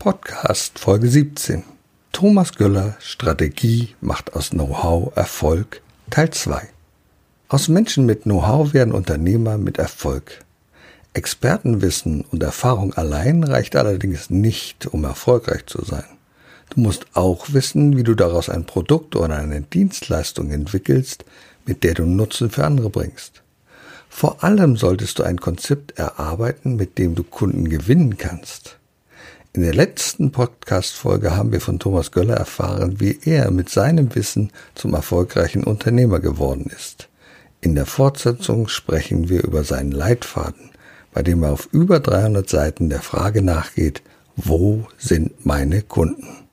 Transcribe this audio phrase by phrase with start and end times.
[0.00, 1.64] Podcast Folge 17.
[2.12, 6.68] Thomas Göller Strategie macht aus Know-how Erfolg Teil 2.
[7.48, 10.44] Aus Menschen mit Know-how werden Unternehmer mit Erfolg.
[11.14, 16.06] Expertenwissen und Erfahrung allein reicht allerdings nicht, um erfolgreich zu sein.
[16.70, 21.24] Du musst auch wissen, wie du daraus ein Produkt oder eine Dienstleistung entwickelst,
[21.66, 23.42] mit der du Nutzen für andere bringst.
[24.08, 28.77] Vor allem solltest du ein Konzept erarbeiten, mit dem du Kunden gewinnen kannst.
[29.54, 34.52] In der letzten Podcast-Folge haben wir von Thomas Göller erfahren, wie er mit seinem Wissen
[34.74, 37.08] zum erfolgreichen Unternehmer geworden ist.
[37.62, 40.70] In der Fortsetzung sprechen wir über seinen Leitfaden,
[41.12, 44.02] bei dem er auf über 300 Seiten der Frage nachgeht,
[44.36, 46.46] wo sind meine Kunden?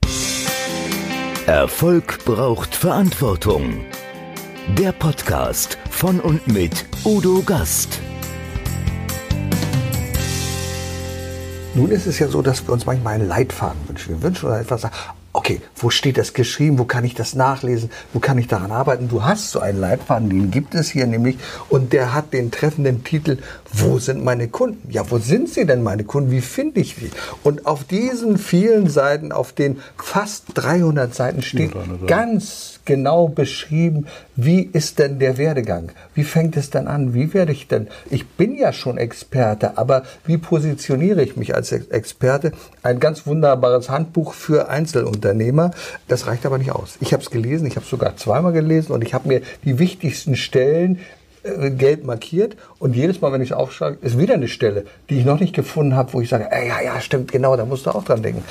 [1.46, 3.82] Erfolg braucht Verantwortung.
[4.78, 8.00] Der Podcast von und mit Udo Gast.
[11.76, 14.16] Nun ist es ja so, dass wir uns manchmal einen Leitfaden wünschen.
[14.16, 14.84] Wir wünschen uns etwas,
[15.34, 19.10] okay, wo steht das geschrieben, wo kann ich das nachlesen, wo kann ich daran arbeiten?
[19.10, 23.04] Du hast so einen Leitfaden, den gibt es hier nämlich und der hat den treffenden
[23.04, 23.40] Titel,
[23.78, 24.90] wo sind meine Kunden?
[24.92, 26.32] Ja, wo sind sie denn meine Kunden?
[26.32, 27.12] Wie finde ich sie?
[27.44, 31.72] Und auf diesen vielen Seiten, auf den fast 300 Seiten steht
[32.08, 35.92] ganz genau beschrieben, wie ist denn der Werdegang?
[36.14, 37.14] Wie fängt es denn an?
[37.14, 37.88] Wie werde ich denn?
[38.10, 42.52] Ich bin ja schon Experte, aber wie positioniere ich mich als Experte?
[42.84, 45.72] Ein ganz wunderbares Handbuch für Einzelunternehmer.
[46.08, 46.98] Das reicht aber nicht aus.
[47.02, 49.80] Ich habe es gelesen, ich habe es sogar zweimal gelesen und ich habe mir die
[49.80, 51.00] wichtigsten Stellen
[51.46, 55.20] äh, gelb markiert und jedes Mal, wenn ich es aufschlage, ist wieder eine Stelle, die
[55.20, 57.86] ich noch nicht gefunden habe, wo ich sage, ey, ja, ja, stimmt, genau, da musst
[57.86, 58.44] du auch dran denken.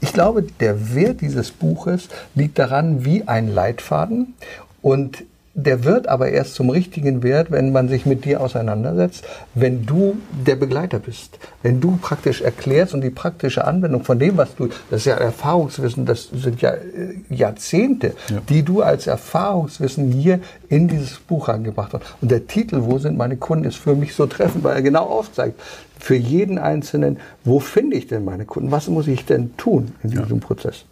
[0.00, 4.34] Ich glaube, der Wert dieses Buches liegt daran wie ein Leitfaden
[4.80, 5.24] und
[5.58, 10.18] der wird aber erst zum richtigen Wert, wenn man sich mit dir auseinandersetzt, wenn du
[10.46, 11.38] der Begleiter bist.
[11.62, 15.14] Wenn du praktisch erklärst und die praktische Anwendung von dem, was du, das ist ja
[15.14, 18.42] Erfahrungswissen, das sind ja äh, Jahrzehnte, ja.
[18.50, 22.02] die du als Erfahrungswissen hier in dieses Buch angebracht hast.
[22.20, 25.04] Und der Titel, Wo sind meine Kunden, ist für mich so treffend, weil er genau
[25.04, 25.58] aufzeigt,
[25.98, 28.70] für jeden Einzelnen, wo finde ich denn meine Kunden?
[28.70, 30.46] Was muss ich denn tun in diesem ja.
[30.46, 30.84] Prozess?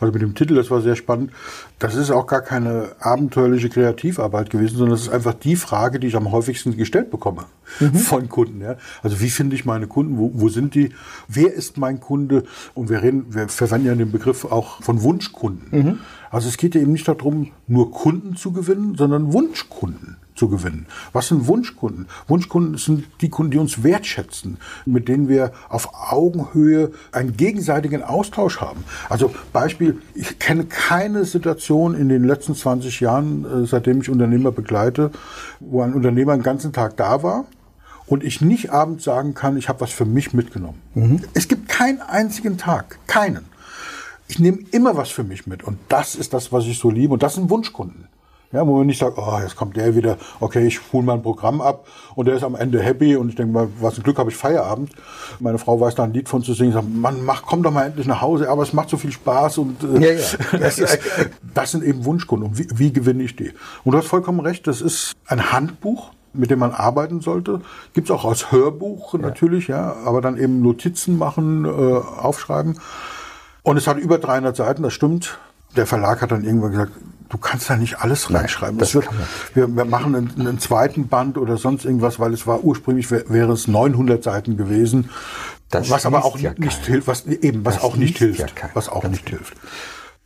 [0.00, 1.30] Also mit dem Titel, das war sehr spannend.
[1.78, 6.08] Das ist auch gar keine abenteuerliche Kreativarbeit gewesen, sondern das ist einfach die Frage, die
[6.08, 7.44] ich am häufigsten gestellt bekomme
[7.80, 7.94] mhm.
[7.94, 8.60] von Kunden.
[8.60, 8.76] Ja.
[9.02, 10.18] Also wie finde ich meine Kunden?
[10.18, 10.90] Wo, wo sind die?
[11.28, 12.44] Wer ist mein Kunde?
[12.74, 15.68] Und wir reden, wir verwenden ja den Begriff auch von Wunschkunden.
[15.70, 15.98] Mhm.
[16.30, 20.86] Also es geht ja eben nicht darum, nur Kunden zu gewinnen, sondern Wunschkunden zu gewinnen.
[21.12, 22.06] Was sind Wunschkunden?
[22.28, 28.60] Wunschkunden sind die Kunden, die uns wertschätzen, mit denen wir auf Augenhöhe einen gegenseitigen Austausch
[28.60, 28.84] haben.
[29.08, 34.52] Also Beispiel, ich kenne keine Situation in den letzten 20 Jahren, äh, seitdem ich Unternehmer
[34.52, 35.10] begleite,
[35.60, 37.46] wo ein Unternehmer den ganzen Tag da war
[38.06, 40.80] und ich nicht abends sagen kann, ich habe was für mich mitgenommen.
[40.94, 41.22] Mhm.
[41.34, 43.46] Es gibt keinen einzigen Tag, keinen.
[44.28, 47.14] Ich nehme immer was für mich mit und das ist das, was ich so liebe
[47.14, 48.08] und das sind Wunschkunden.
[48.52, 51.60] Ja, wo man nicht sagt, oh, jetzt kommt der wieder, okay, ich hole mein Programm
[51.60, 54.30] ab und der ist am Ende happy und ich denke mal, was ein Glück habe
[54.30, 54.90] ich Feierabend.
[55.40, 57.86] Meine Frau weiß da ein Lied von zu singen, sagt, Mann, mach, komm doch mal
[57.86, 60.26] endlich nach Hause, aber es macht so viel Spaß und äh, ja, ja.
[60.60, 60.98] Das, ist,
[61.54, 63.52] das sind eben Wunschkunden und wie, wie gewinne ich die?
[63.84, 67.62] Und du hast vollkommen recht, das ist ein Handbuch, mit dem man arbeiten sollte.
[67.94, 72.78] Gibt's auch als Hörbuch natürlich, ja, ja aber dann eben Notizen machen, äh, aufschreiben.
[73.62, 75.38] Und es hat über 300 Seiten, das stimmt.
[75.76, 76.92] Der Verlag hat dann irgendwann gesagt,
[77.28, 78.76] du kannst da nicht alles reinschreiben.
[78.76, 79.08] Nein, wird,
[79.54, 83.52] wir, wir, machen einen, einen, zweiten Band oder sonst irgendwas, weil es war ursprünglich wäre
[83.52, 85.10] es 900 Seiten gewesen.
[85.70, 88.70] Das was aber auch ja nicht hilft, was eben, was das auch nicht hilft, ja
[88.74, 89.38] was auch nicht genau.
[89.38, 89.54] hilft.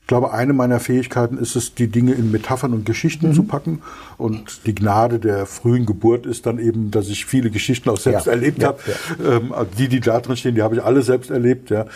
[0.02, 3.34] Ich glaube, eine meiner Fähigkeiten ist es, die Dinge in Metaphern und Geschichten mhm.
[3.34, 3.82] zu packen.
[4.18, 8.26] Und die Gnade der frühen Geburt ist dann eben, dass ich viele Geschichten auch selbst
[8.26, 8.80] ja, erlebt habe.
[9.24, 11.70] Ähm, die, die da drin stehen, die habe ich alle selbst erlebt.
[11.70, 11.86] Ja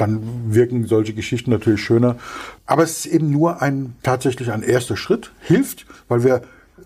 [0.00, 0.20] dann
[0.54, 2.16] wirken solche Geschichten natürlich schöner.
[2.66, 6.42] Aber es ist eben nur ein, tatsächlich ein erster Schritt, hilft, weil wir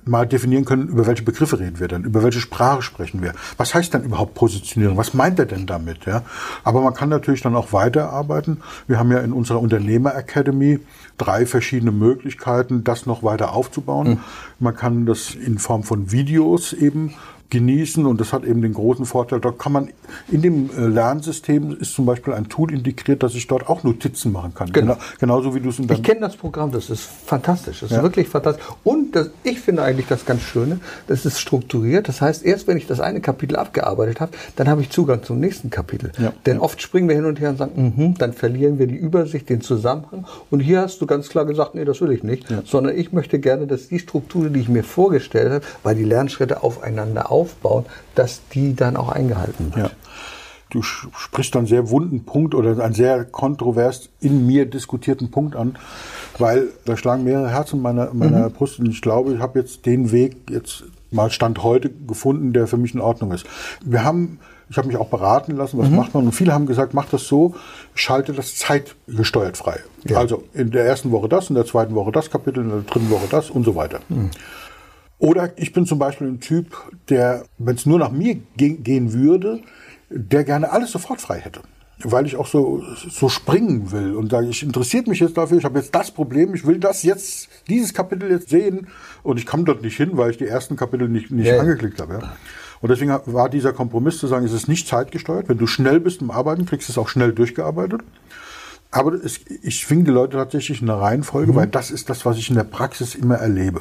[0.07, 3.33] mal definieren können, über welche Begriffe reden wir denn, über welche Sprache sprechen wir.
[3.57, 4.97] Was heißt denn überhaupt Positionierung?
[4.97, 6.05] Was meint er denn damit?
[6.05, 6.23] Ja?
[6.63, 8.59] Aber man kann natürlich dann auch weiterarbeiten.
[8.87, 10.81] Wir haben ja in unserer Unternehmer Academy
[11.17, 14.09] drei verschiedene Möglichkeiten, das noch weiter aufzubauen.
[14.09, 14.19] Mhm.
[14.59, 17.15] Man kann das in Form von Videos eben
[17.55, 19.89] genießen und das hat eben den großen Vorteil, da kann man
[20.31, 24.33] in dem äh, Lernsystem ist zum Beispiel ein Tool integriert, dass ich dort auch Notizen
[24.33, 24.73] machen kann.
[24.73, 24.97] Genau.
[25.21, 28.29] Genauso wie du es in Ich kenne das Programm, das ist fantastisch, das ist wirklich
[28.29, 28.65] fantastisch.
[28.83, 32.77] Und das, ich finde eigentlich das ganz Schöne, das ist strukturiert, das heißt, erst wenn
[32.77, 36.11] ich das eine Kapitel abgearbeitet habe, dann habe ich Zugang zum nächsten Kapitel.
[36.19, 36.33] Ja.
[36.47, 39.49] Denn oft springen wir hin und her und sagen, mh, dann verlieren wir die Übersicht,
[39.49, 42.63] den Zusammenhang und hier hast du ganz klar gesagt, nee, das will ich nicht, ja.
[42.65, 46.65] sondern ich möchte gerne, dass die Struktur, die ich mir vorgestellt habe, weil die Lernschritte
[46.65, 49.87] aufeinander aufbauen, dass die dann auch eingehalten wird.
[49.87, 49.97] Ja.
[50.71, 55.77] du sprichst dann sehr wunden Punkt oder einen sehr kontrovers in mir diskutierten Punkt an,
[56.39, 58.53] weil da schlagen mehrere Herzen meiner, meiner mhm.
[58.53, 62.67] Brust und ich glaube, ich habe jetzt den Weg jetzt mal Stand heute gefunden, der
[62.67, 63.47] für mich in Ordnung ist.
[63.85, 65.97] Wir haben ich habe mich auch beraten lassen, was mhm.
[65.97, 66.25] macht man?
[66.25, 67.55] Und viele haben gesagt, mach das so,
[67.95, 69.81] schalte das zeitgesteuert frei.
[70.05, 70.19] Ja.
[70.19, 73.11] Also in der ersten Woche das, in der zweiten Woche das Kapitel, in der dritten
[73.11, 74.01] Woche das und so weiter.
[74.09, 74.31] Mhm.
[75.25, 76.77] Oder ich bin zum Beispiel ein Typ,
[77.09, 79.63] der, wenn es nur nach mir ge gehen würde,
[80.11, 81.63] der gerne alles sofort frei hätte.
[82.01, 85.65] Weil ich auch so, so springen will und sage, ich interessiert mich jetzt dafür, ich
[85.65, 88.89] habe jetzt das Problem, ich will das jetzt, dieses Kapitel jetzt sehen
[89.23, 91.59] und ich komme dort nicht hin, weil ich die ersten Kapitel nicht, nicht ja.
[91.59, 92.19] angeklickt habe.
[92.21, 92.37] Ja.
[92.83, 95.49] Und deswegen war dieser Kompromiss zu sagen, es ist nicht zeitgesteuert.
[95.49, 98.03] Wenn du schnell bist im Arbeiten, kriegst du es auch schnell durchgearbeitet.
[98.91, 101.57] Aber es, ich zwinge die Leute tatsächlich in eine Reihenfolge, mhm.
[101.57, 103.81] weil das ist das, was ich in der Praxis immer erlebe.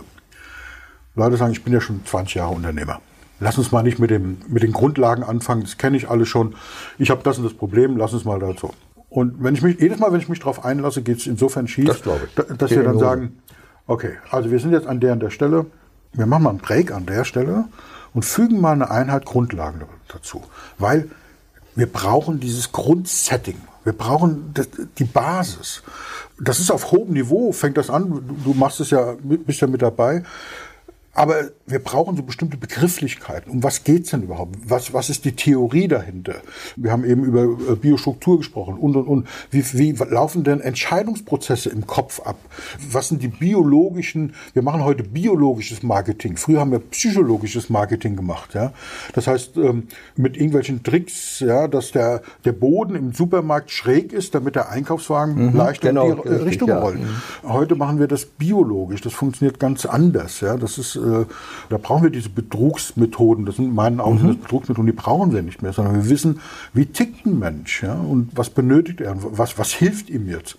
[1.16, 3.02] Leute sagen, ich bin ja schon 20 Jahre Unternehmer.
[3.40, 6.56] Lass uns mal nicht mit, dem, mit den Grundlagen anfangen, das kenne ich alle schon.
[6.98, 8.72] Ich habe das und das Problem, lass uns mal dazu.
[9.10, 11.86] Und wenn ich mich, jedes Mal, wenn ich mich darauf einlasse, geht es insofern schief,
[11.86, 12.02] das
[12.58, 13.38] dass wir dann sagen,
[13.86, 15.66] okay, also wir sind jetzt an der und der Stelle,
[16.14, 17.66] wir machen mal einen Break an der Stelle
[18.14, 20.44] und fügen mal eine Einheit Grundlagen dazu.
[20.78, 21.10] Weil
[21.76, 23.58] wir brauchen dieses Grundsetting.
[23.84, 24.54] Wir brauchen
[24.98, 25.84] die Basis.
[26.40, 28.38] Das ist auf hohem Niveau, fängt das an.
[28.44, 30.24] Du machst es ja, bist ja mit dabei.
[31.16, 33.52] Aber wir brauchen so bestimmte Begrifflichkeiten.
[33.52, 34.56] Um was geht's denn überhaupt?
[34.66, 36.36] Was, was ist die Theorie dahinter?
[36.76, 39.28] Wir haben eben über äh, Biostruktur gesprochen und, und, und.
[39.52, 42.38] Wie, wie laufen denn Entscheidungsprozesse im Kopf ab?
[42.92, 46.36] Was sind die biologischen, wir machen heute biologisches Marketing.
[46.38, 48.74] Früher haben wir psychologisches Marketing gemacht, ja.
[49.14, 54.34] Das heißt, ähm, mit irgendwelchen Tricks, ja, dass der, der Boden im Supermarkt schräg ist,
[54.34, 56.80] damit der Einkaufswagen mhm, leichter genau, in die richtig, Richtung ja.
[56.80, 57.00] rollt.
[57.00, 57.50] Mhm.
[57.50, 59.02] Heute machen wir das biologisch.
[59.02, 60.58] Das funktioniert ganz anders, ja.
[60.58, 61.26] Das ist, äh,
[61.70, 64.40] da brauchen wir diese Betrugsmethoden, das sind in meinen Augen mhm.
[64.40, 66.40] Betrugsmethoden, die brauchen wir nicht mehr, sondern wir wissen,
[66.74, 70.56] wie tickt ein Mensch ja, und was benötigt er, was, was hilft ihm jetzt.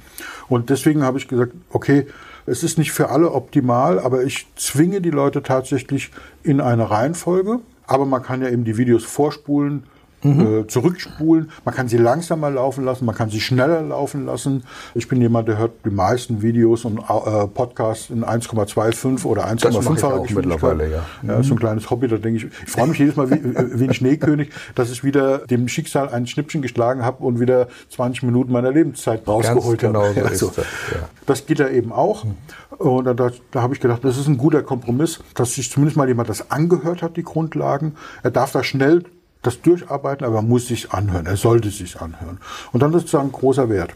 [0.49, 2.06] Und deswegen habe ich gesagt, okay,
[2.46, 6.11] es ist nicht für alle optimal, aber ich zwinge die Leute tatsächlich
[6.43, 7.61] in eine Reihenfolge.
[7.87, 9.85] Aber man kann ja eben die Videos vorspulen,
[10.25, 10.61] mhm.
[10.61, 11.50] äh, zurückspulen.
[11.65, 14.65] Man kann sie langsamer laufen lassen, man kann sie schneller laufen lassen.
[14.94, 20.35] Ich bin jemand, der hört die meisten Videos und äh, Podcasts in 1,25 oder 1,5
[20.35, 21.05] mittlerweile, ja.
[21.23, 21.38] ja.
[21.38, 23.79] ist so ein kleines Hobby, da denke ich, ich freue mich jedes Mal wie, äh,
[23.79, 28.25] wie ein Schneekönig, dass ich wieder dem Schicksal ein Schnippchen geschlagen habe und wieder 20
[28.25, 30.15] Minuten meiner Lebenszeit rausgeholt genau habe.
[30.15, 31.09] So also, das, ja.
[31.27, 32.25] das geht ja eben auch.
[32.79, 36.09] Und da, da habe ich gedacht, das ist ein guter Kompromiss, dass sich zumindest mal
[36.09, 37.94] jemand das angehört hat, die Grundlagen.
[38.23, 39.05] Er darf da schnell
[39.46, 41.26] das durcharbeiten, aber muss sich anhören.
[41.26, 42.38] Er sollte sich anhören.
[42.73, 43.93] Und dann ist sozusagen großer Wert.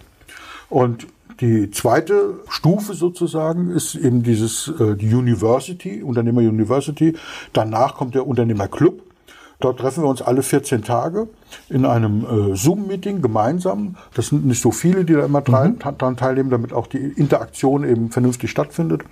[0.68, 1.06] Und
[1.40, 7.16] die zweite Stufe sozusagen ist eben dieses äh, die University, Unternehmer University.
[7.52, 9.02] Danach kommt der Unternehmer Club.
[9.60, 11.28] Dort treffen wir uns alle 14 Tage
[11.68, 13.96] in einem äh, Zoom-Meeting gemeinsam.
[14.14, 15.78] Das sind nicht so viele, die da immer mhm.
[15.80, 19.02] daran teilnehmen, damit auch die Interaktion eben vernünftig stattfindet.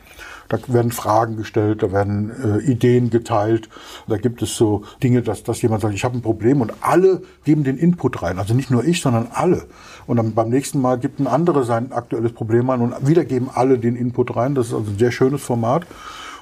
[0.48, 3.68] Da werden Fragen gestellt, da werden äh, Ideen geteilt.
[4.06, 7.22] Da gibt es so Dinge, dass, dass jemand sagt, ich habe ein Problem und alle
[7.44, 8.38] geben den Input rein.
[8.38, 9.64] Also nicht nur ich, sondern alle.
[10.06, 13.50] Und dann beim nächsten Mal gibt ein anderer sein aktuelles Problem an und wieder geben
[13.52, 14.54] alle den Input rein.
[14.54, 15.86] Das ist also ein sehr schönes Format.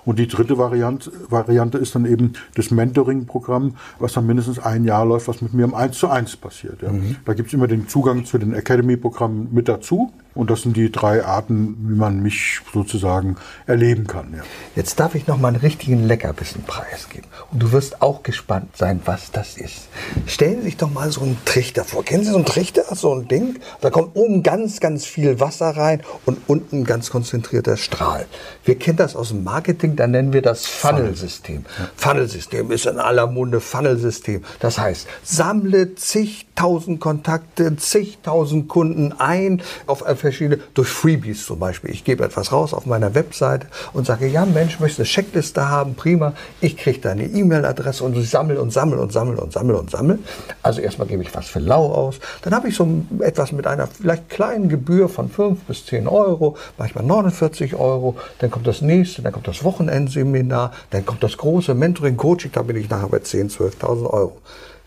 [0.05, 5.07] Und die dritte Variante, Variante ist dann eben das Mentoring-Programm, was dann mindestens ein Jahr
[5.07, 6.83] läuft, was mit mir im 1 zu 1 passiert.
[6.83, 6.93] Ja.
[6.93, 7.17] Mhm.
[7.25, 10.13] Da gibt's immer den Zugang zu den Academy-Programmen mit dazu.
[10.35, 13.37] Und das sind die drei Arten, wie man mich sozusagen
[13.67, 14.35] erleben kann.
[14.37, 14.43] Ja.
[14.75, 17.29] Jetzt darf ich noch mal einen richtigen Leckerbissen preisgeben.
[17.53, 19.89] Und du wirst auch gespannt sein, was das ist.
[20.27, 22.05] Stellen Sie sich doch mal so einen Trichter vor.
[22.05, 23.61] Kennen Sie so einen Trichter, so ein Ding?
[23.81, 28.27] Da kommt oben ganz, ganz viel Wasser rein und unten ganz konzentrierter Strahl.
[28.65, 31.65] Wir kennen das aus dem Marketing, da nennen wir das Funnel-System.
[31.97, 34.43] Funnel-System ist in aller Munde Funnel-System.
[34.59, 41.91] Das heißt, sammle zigtausend Kontakte, zigtausend Kunden ein auf verschiedene, durch Freebies zum Beispiel.
[41.91, 45.69] Ich gebe etwas raus auf meiner Webseite und sage, ja Mensch, möchtest du eine Checkliste
[45.69, 45.95] haben?
[45.95, 46.33] Prima.
[46.61, 50.19] Ich kriege deine E-Mail-Adresse und sammle und sammle und sammle und sammle und sammle.
[50.63, 52.21] Also erstmal gebe ich was für lau aus.
[52.43, 52.89] Dann habe ich so
[53.21, 58.17] etwas mit einer vielleicht kleinen Gebühr von 5 bis 10 Euro, manchmal 49 Euro.
[58.39, 62.77] Dann kommt das nächste, dann kommt das Wochenendseminar, dann kommt das große Mentoring-Coaching, da bin
[62.77, 64.41] ich nachher bei 10, 12.000 Euro.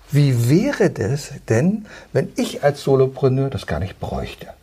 [0.10, 4.57] Wie wäre das denn, wenn ich als Solopreneur das gar nicht bräuchte?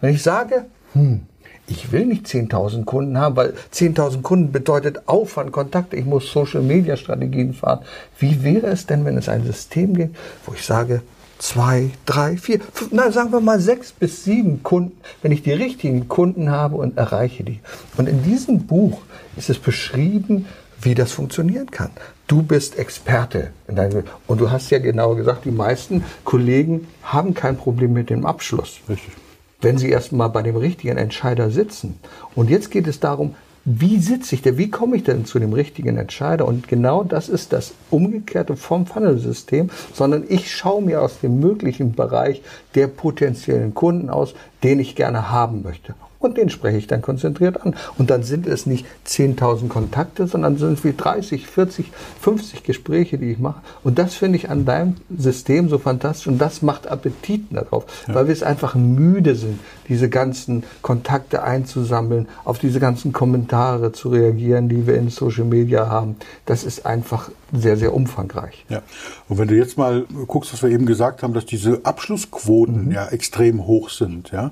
[0.00, 1.22] Wenn ich sage, hm,
[1.66, 7.52] ich will nicht 10.000 Kunden haben, weil 10.000 Kunden bedeutet Aufwand, Kontakte, ich muss Social-Media-Strategien
[7.52, 7.80] fahren.
[8.18, 11.02] Wie wäre es denn, wenn es ein System gibt, wo ich sage,
[11.38, 15.52] zwei, drei, vier, fünf, na, sagen wir mal sechs bis sieben Kunden, wenn ich die
[15.52, 17.60] richtigen Kunden habe und erreiche die.
[17.96, 19.02] Und in diesem Buch
[19.36, 20.46] ist es beschrieben,
[20.80, 21.90] wie das funktionieren kann.
[22.28, 23.50] Du bist Experte.
[23.68, 28.10] in deinem- Und du hast ja genau gesagt, die meisten Kollegen haben kein Problem mit
[28.10, 28.80] dem Abschluss.
[28.88, 29.12] Richtig.
[29.60, 31.98] Wenn sie erst mal bei dem richtigen Entscheider sitzen.
[32.34, 33.34] Und jetzt geht es darum,
[33.64, 36.46] wie sitze ich denn, wie komme ich denn zu dem richtigen Entscheider?
[36.46, 41.92] Und genau das ist das Umgekehrte vom Funnelsystem, sondern ich schaue mir aus dem möglichen
[41.92, 42.40] Bereich
[42.74, 45.94] der potenziellen Kunden aus, den ich gerne haben möchte.
[46.20, 47.76] Und den spreche ich dann konzentriert an.
[47.96, 53.18] Und dann sind es nicht 10.000 Kontakte, sondern sind es wie 30, 40, 50 Gespräche,
[53.18, 53.60] die ich mache.
[53.84, 56.26] Und das finde ich an deinem System so fantastisch.
[56.26, 62.28] Und das macht Appetit darauf, weil wir es einfach müde sind, diese ganzen Kontakte einzusammeln,
[62.44, 66.16] auf diese ganzen Kommentare zu reagieren, die wir in Social Media haben.
[66.46, 68.66] Das ist einfach sehr, sehr umfangreich.
[68.68, 68.82] Ja.
[69.28, 73.06] Und wenn du jetzt mal guckst, was wir eben gesagt haben, dass diese Abschlussquoten ja
[73.08, 74.50] extrem hoch sind, ja.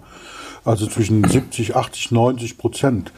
[0.66, 3.12] Also zwischen 70, 80, 90 Prozent.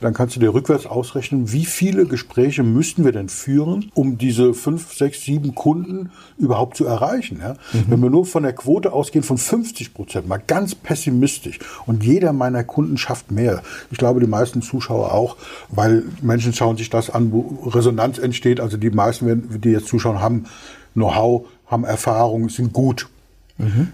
[0.00, 4.54] Dann kannst du dir rückwärts ausrechnen, wie viele Gespräche müssten wir denn führen, um diese
[4.54, 7.40] fünf, sechs, sieben Kunden überhaupt zu erreichen.
[7.42, 7.56] Ja?
[7.88, 12.32] Wenn wir nur von der Quote ausgehen von 50 Prozent, mal ganz pessimistisch, und jeder
[12.32, 13.62] meiner Kunden schafft mehr.
[13.90, 15.36] Ich glaube, die meisten Zuschauer auch,
[15.68, 18.60] weil Menschen schauen sich das an, wo Resonanz entsteht.
[18.60, 20.46] Also die meisten, die jetzt zuschauen, haben
[20.94, 23.08] Know-how, haben Erfahrung, sind gut.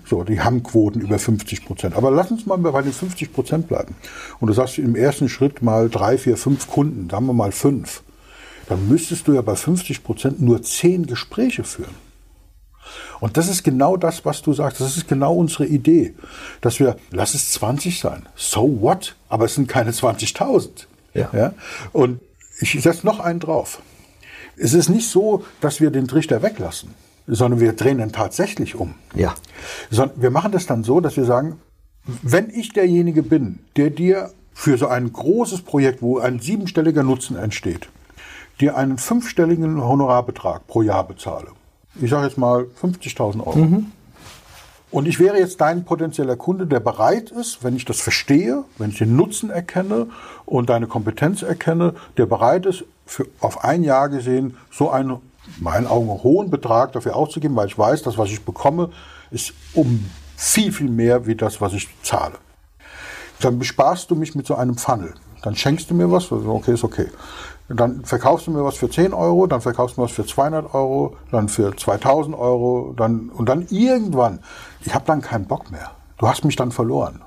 [0.06, 1.94] So, die haben Quoten über 50 Prozent.
[1.94, 3.94] Aber lass uns mal bei den 50 Prozent bleiben.
[4.40, 8.02] Und du sagst im ersten Schritt mal drei, vier, fünf Kunden, sagen wir mal fünf.
[8.68, 11.94] Dann müsstest du ja bei 50 Prozent nur zehn Gespräche führen.
[13.20, 14.80] Und das ist genau das, was du sagst.
[14.80, 16.14] Das ist genau unsere Idee.
[16.60, 18.26] Dass wir, lass es 20 sein.
[18.34, 19.16] So what?
[19.28, 20.86] Aber es sind keine 20.000.
[21.34, 21.52] Ja.
[21.92, 22.20] Und
[22.60, 23.82] ich setze noch einen drauf.
[24.56, 26.94] Es ist nicht so, dass wir den Trichter weglassen,
[27.30, 28.94] sondern wir drehen ihn tatsächlich um.
[29.14, 29.34] Ja.
[30.16, 31.60] Wir machen das dann so, dass wir sagen,
[32.22, 37.36] wenn ich derjenige bin, der dir für so ein großes Projekt, wo ein siebenstelliger Nutzen
[37.36, 37.88] entsteht,
[38.60, 41.48] dir einen fünfstelligen Honorarbetrag pro Jahr bezahle,
[42.00, 43.84] ich sage jetzt mal 50.000 Euro,
[44.90, 48.90] und ich wäre jetzt dein potenzieller Kunde, der bereit ist, wenn ich das verstehe, wenn
[48.90, 50.08] ich den Nutzen erkenne
[50.46, 55.20] und deine Kompetenz erkenne, der bereit ist, für, auf ein Jahr gesehen so einen, in
[55.58, 58.90] meinen Augen, hohen Betrag dafür auszugeben, weil ich weiß, das, was ich bekomme,
[59.30, 62.34] ist um viel, viel mehr wie das, was ich zahle.
[63.40, 65.14] Dann besparst du mich mit so einem Funnel.
[65.42, 67.06] Dann schenkst du mir was, also okay, ist okay.
[67.68, 70.74] Dann verkaufst du mir was für 10 Euro, dann verkaufst du mir was für 200
[70.74, 74.40] Euro, dann für 2000 Euro, dann, und dann irgendwann,
[74.84, 75.92] ich habe dann keinen Bock mehr.
[76.18, 77.22] Du hast mich dann verloren.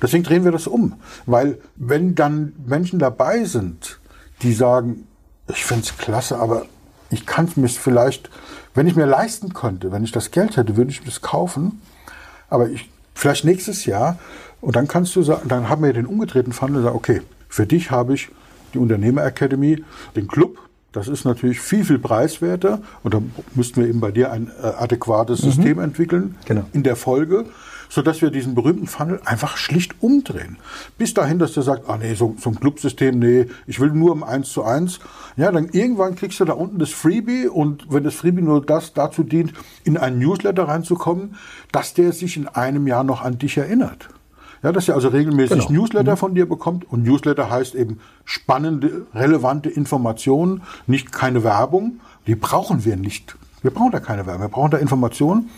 [0.00, 0.94] Deswegen drehen wir das um.
[1.26, 3.98] Weil wenn dann Menschen dabei sind,
[4.42, 5.06] die sagen,
[5.48, 6.66] ich find's klasse, aber
[7.10, 8.30] ich kann es mir vielleicht,
[8.74, 11.80] wenn ich mir leisten könnte, wenn ich das Geld hätte, würde ich das kaufen.
[12.50, 14.18] Aber ich, vielleicht nächstes Jahr.
[14.60, 17.66] Und dann kannst du sagen, dann haben wir den umgedrehten Funnel und sagen, okay, für
[17.66, 18.28] dich habe ich
[18.74, 19.82] die Unternehmer Academy,
[20.16, 20.58] den Club.
[20.92, 22.80] Das ist natürlich viel, viel preiswerter.
[23.02, 23.22] Und da
[23.54, 26.64] müssten wir eben bei dir ein äh, adäquates System entwickeln Genau.
[26.72, 27.44] in der Folge,
[27.88, 30.56] sodass wir diesen berühmten Funnel einfach schlicht umdrehen.
[30.98, 34.12] Bis dahin, dass der sagt, ah nee, so, so ein Clubsystem, nee, ich will nur
[34.12, 35.00] im 1 zu 1.
[35.36, 38.92] Ja, dann irgendwann kriegst du da unten das Freebie und wenn das Freebie nur das
[38.92, 39.52] dazu dient,
[39.84, 41.36] in einen Newsletter reinzukommen,
[41.72, 44.08] dass der sich in einem Jahr noch an dich erinnert.
[44.62, 45.82] Ja, dass er also regelmäßig Genau.
[45.82, 46.90] Newsletter von dir bekommt.
[46.90, 52.00] Und Newsletter heißt eben spannende, relevante Informationen, nicht keine Werbung.
[52.26, 53.36] Die brauchen wir nicht.
[53.62, 54.42] Wir brauchen da keine Werbung.
[54.42, 55.50] Wir brauchen da Informationen,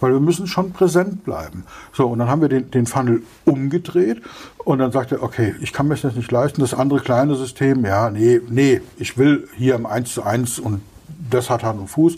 [0.00, 1.64] weil wir müssen schon präsent bleiben.
[1.92, 4.22] So, und dann haben wir den, den Funnel umgedreht
[4.58, 7.84] und dann sagt er, okay, ich kann mir das nicht leisten, das andere kleine System,
[7.84, 10.82] ja, nee, nee, ich will hier im 1 zu 1 und
[11.30, 12.16] das hat Hand und Fuß.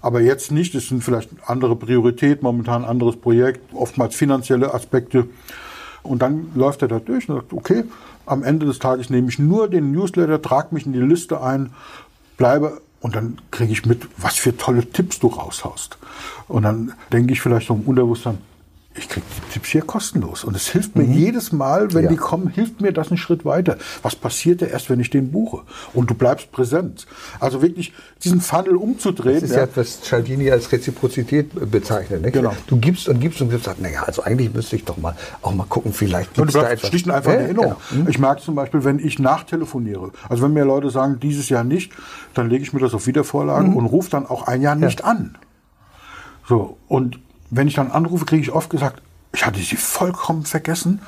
[0.00, 5.28] Aber jetzt nicht, es sind vielleicht andere Prioritäten, momentan anderes Projekt, oftmals finanzielle Aspekte.
[6.02, 7.84] Und dann läuft er da durch und sagt, okay,
[8.24, 11.72] am Ende des Tages nehme ich nur den Newsletter, trage mich in die Liste ein,
[12.36, 15.98] bleibe und dann kriege ich mit, was für tolle Tipps du raushaust.
[16.48, 18.38] Und dann denke ich vielleicht so im Unterbewusstsein,
[18.98, 20.44] ich kriege die Tipps hier kostenlos.
[20.44, 22.10] Und es hilft mir jedes Mal, wenn Ja.
[22.10, 23.76] die kommen, hilft mir das einen Schritt weiter.
[24.02, 25.60] Was passiert ja erst, wenn ich den buche?
[25.94, 27.06] Und du bleibst präsent.
[27.40, 29.40] Also wirklich diesen Funnel umzudrehen.
[29.40, 32.22] Das ist ja, was Cialdini als Reziprozität bezeichnet.
[32.22, 32.32] Nicht?
[32.34, 32.54] Genau.
[32.66, 35.54] Du gibst und gibst und gibst, sagst, naja, also eigentlich müsste ich doch mal auch
[35.54, 36.88] mal gucken, vielleicht Und gibt du es da etwas.
[36.90, 37.76] schlicht und einfach in Ja, Erinnerung.
[37.90, 38.08] genau.
[38.10, 41.92] Ich merke zum Beispiel, wenn ich nachtelefoniere, also wenn mir Leute sagen, dieses Jahr nicht,
[42.34, 45.36] dann lege ich mir das auf Wiedervorlagen und rufe dann auch ein Jahr nicht an.
[46.48, 49.02] So, und wenn ich dann anrufe, kriege ich oft gesagt,
[49.32, 51.00] ich hatte sie vollkommen vergessen,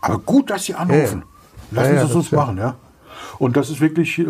[0.00, 1.24] aber gut, dass sie anrufen.
[1.72, 2.76] Ja, Lassen ja, Sie es uns machen, ja.
[3.38, 4.28] Und das ist wirklich eine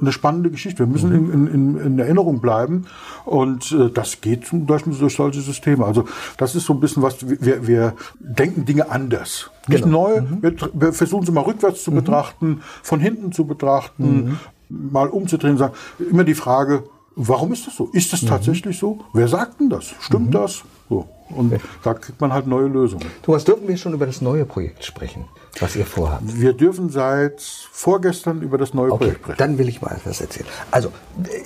[0.00, 0.80] äh, ne spannende Geschichte.
[0.80, 2.86] Wir müssen in, in, in, in Erinnerung bleiben
[3.24, 5.84] und äh, das geht zum Beispiel durch solche Systeme.
[5.84, 9.50] Also das ist so ein bisschen was, wir, wir denken Dinge anders.
[9.68, 10.08] Nicht Genau.
[10.08, 15.08] neu, wir, tr- wir versuchen sie mal rückwärts zu betrachten, von hinten zu betrachten, mal
[15.08, 15.74] umzudrehen, sagen,
[16.10, 17.90] immer die Frage, warum ist das so?
[17.92, 19.00] Ist das tatsächlich so?
[19.12, 19.92] Wer sagt denn das?
[20.00, 20.62] Stimmt das?
[20.90, 21.19] So.
[21.34, 23.04] Und da kriegt man halt neue Lösungen.
[23.22, 25.24] Thomas, dürfen wir schon über das neue Projekt sprechen,
[25.58, 26.22] was ihr vorhabt?
[26.24, 29.38] Wir dürfen seit vorgestern über das neue Okay, Projekt sprechen.
[29.38, 30.46] dann will ich mal etwas erzählen.
[30.70, 30.90] Also,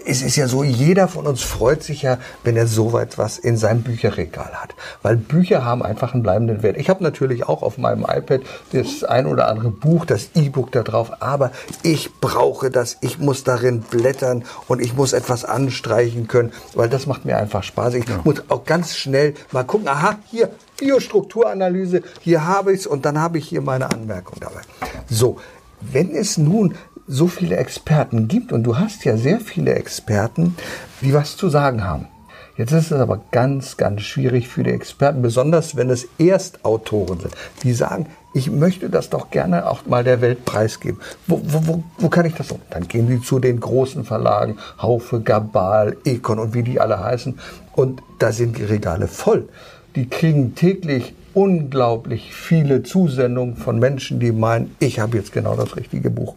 [0.07, 3.57] es ist ja so, jeder von uns freut sich ja, wenn er so etwas in
[3.57, 4.75] seinem Bücherregal hat.
[5.03, 6.77] Weil Bücher haben einfach einen bleibenden Wert.
[6.77, 8.41] Ich habe natürlich auch auf meinem iPad
[8.73, 11.51] das ein oder andere Buch, das E-Book da drauf, aber
[11.83, 17.07] ich brauche das, ich muss darin blättern und ich muss etwas anstreichen können, weil das
[17.07, 17.95] macht mir einfach Spaß.
[17.95, 23.05] Ich muss auch ganz schnell mal gucken, aha, hier, Biostrukturanalyse, hier habe ich es und
[23.05, 24.61] dann habe ich hier meine Anmerkung dabei.
[25.09, 25.39] So,
[25.81, 26.75] wenn es nun
[27.07, 30.57] so viele Experten gibt, und du hast ja sehr viele Experten,
[31.03, 32.09] die was zu sagen haben.
[32.57, 37.35] Jetzt ist es aber ganz, ganz schwierig für die Experten, besonders wenn es Erstautoren sind,
[37.65, 41.01] die sagen, ich möchte das doch gerne auch mal der Welt preisgeben.
[41.27, 42.61] Wo, wo, wo, wo kann ich das so?
[42.71, 47.39] Dann gehen die zu den großen Verlagen, Haufe, Gabal, Econ und wie die alle heißen.
[47.73, 49.49] Und da sind die Regale voll.
[49.97, 55.77] Die kriegen täglich unglaublich viele Zusendungen von Menschen, die meinen, ich habe jetzt genau das
[55.77, 56.37] richtige Buch.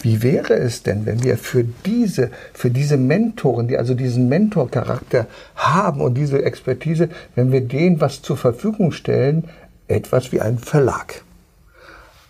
[0.00, 5.28] Wie wäre es denn, wenn wir für diese, für diese Mentoren, die also diesen Mentorcharakter
[5.56, 9.48] haben und diese Expertise, wenn wir denen was zur Verfügung stellen,
[9.88, 11.22] etwas wie ein Verlag?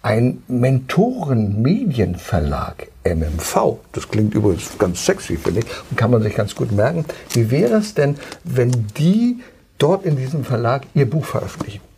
[0.02, 3.78] Ein Mentoren-Medienverlag, MMV.
[3.92, 7.04] Das klingt übrigens ganz sexy, finde ich, und kann man sich ganz gut merken.
[7.35, 9.38] Wie wäre es denn, wenn die
[9.78, 11.91] dort in diesem Verlag ihr Buch veröffentlichen?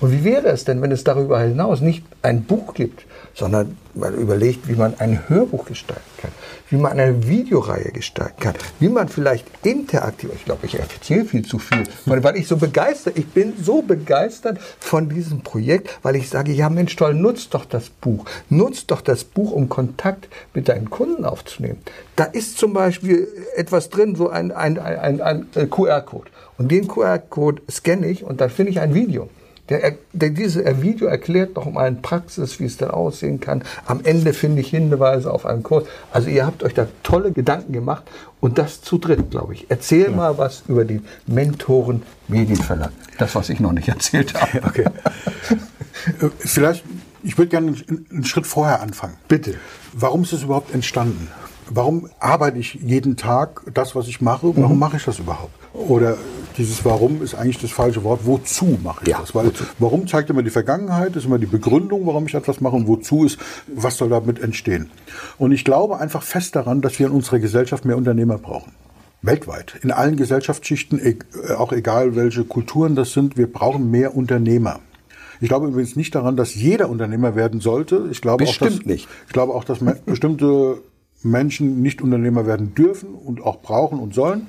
[0.00, 4.14] Und wie wäre es denn, wenn es darüber hinaus nicht ein Buch gibt, sondern man
[4.14, 6.30] überlegt, wie man ein Hörbuch gestalten kann,
[6.70, 11.44] wie man eine Videoreihe gestalten kann, wie man vielleicht interaktiv, ich glaube, ich erzähle viel
[11.44, 16.28] zu viel, weil ich so begeistert, ich bin so begeistert von diesem Projekt, weil ich
[16.28, 20.68] sage, ja Mensch, toll, nutzt doch das Buch, nutzt doch das Buch, um Kontakt mit
[20.68, 21.78] deinen Kunden aufzunehmen.
[22.14, 23.26] Da ist zum Beispiel
[23.56, 26.30] etwas drin, so ein, ein, ein, ein, ein QR-Code.
[26.58, 29.28] Und den QR-Code scanne ich und dann finde ich ein Video.
[29.70, 33.62] Der, der, dieses Video erklärt noch mal in Praxis, wie es dann aussehen kann.
[33.86, 35.84] Am Ende finde ich Hinweise auf einen Kurs.
[36.12, 38.04] Also ihr habt euch da tolle Gedanken gemacht
[38.40, 39.66] und das zu dritt, glaube ich.
[39.70, 42.90] Erzähl mal was über die Mentoren Medienverlag.
[43.16, 44.62] Das, was ich noch nicht erzählt habe.
[44.66, 44.84] Okay.
[46.20, 46.84] Äh, Vielleicht,
[47.22, 47.74] ich würde gerne
[48.10, 49.14] einen Schritt vorher anfangen.
[49.28, 49.54] Bitte.
[49.94, 51.28] Warum ist es überhaupt entstanden?
[51.70, 54.52] Warum arbeite ich jeden Tag das, was ich mache?
[54.56, 55.54] Warum mache ich das überhaupt?
[55.72, 56.18] Oder
[56.56, 58.20] dieses Warum ist eigentlich das falsche Wort.
[58.24, 59.34] Wozu mache ich Ja, das?
[59.34, 62.86] Weil Warum zeigt immer die Vergangenheit, ist immer die Begründung, warum ich etwas mache und
[62.86, 64.90] wozu ist, was soll damit entstehen.
[65.38, 68.72] Und ich glaube einfach fest daran, dass wir in unserer Gesellschaft mehr Unternehmer brauchen.
[69.22, 71.16] Weltweit, in allen Gesellschaftsschichten, e-
[71.54, 74.80] auch egal welche Kulturen das sind, wir brauchen mehr Unternehmer.
[75.40, 78.06] Ich glaube übrigens nicht daran, dass jeder Unternehmer werden sollte.
[78.10, 79.08] Ich glaube auch, Bestimmt dass, nicht.
[79.26, 80.78] Ich glaube auch, dass bestimmte
[81.22, 84.46] Menschen nicht Unternehmer werden dürfen und auch brauchen und sollen.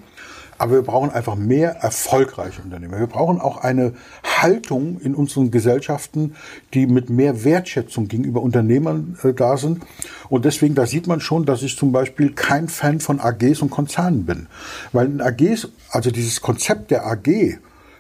[0.58, 3.00] Aber wir brauchen einfach mehr erfolgreiche Unternehmer.
[3.00, 6.36] Wir brauchen auch eine Haltung in unseren Gesellschaften,
[6.74, 9.84] die mit mehr Wertschätzung gegenüber Unternehmern äh, da sind.
[10.30, 13.70] Und deswegen, da sieht man schon, dass ich zum Beispiel kein Fan von AGs und
[13.70, 14.48] Konzernen bin.
[14.94, 17.58] Weil in AGs, also dieses Konzept der AG,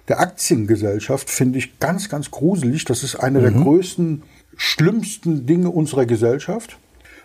[0.07, 2.85] der Aktiengesellschaft, finde ich ganz, ganz gruselig.
[2.85, 4.23] Das ist eine der größten,
[4.55, 6.77] schlimmsten Dinge unserer Gesellschaft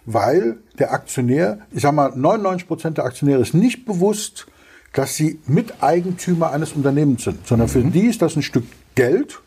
[0.06, 4.46] weil der Aktionär, ich sag mal, 99 Prozent der Aktionäre ist nicht bewusst,
[4.92, 9.40] dass sie Miteigentümer eines Unternehmens sind, sondern für die ist das ein Stück Geld,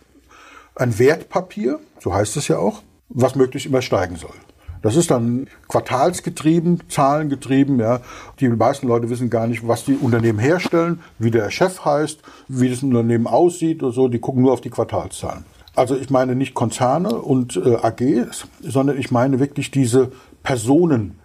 [0.75, 4.33] ein Wertpapier, so heißt es ja auch, was möglichst immer steigen soll.
[4.81, 7.79] Das ist dann quartalsgetrieben, zahlengetrieben.
[7.79, 8.01] Ja.
[8.41, 12.69] Die meisten Leute wissen gar nicht, was die Unternehmen herstellen, wie der Chef heißt, wie
[12.69, 14.09] das Unternehmen aussieht oder so.
[14.09, 15.45] Die gucken nur auf die Quartalszahlen.
[15.73, 20.11] Also ich meine nicht Konzerne und äh, AGs, sondern ich meine wirklich diese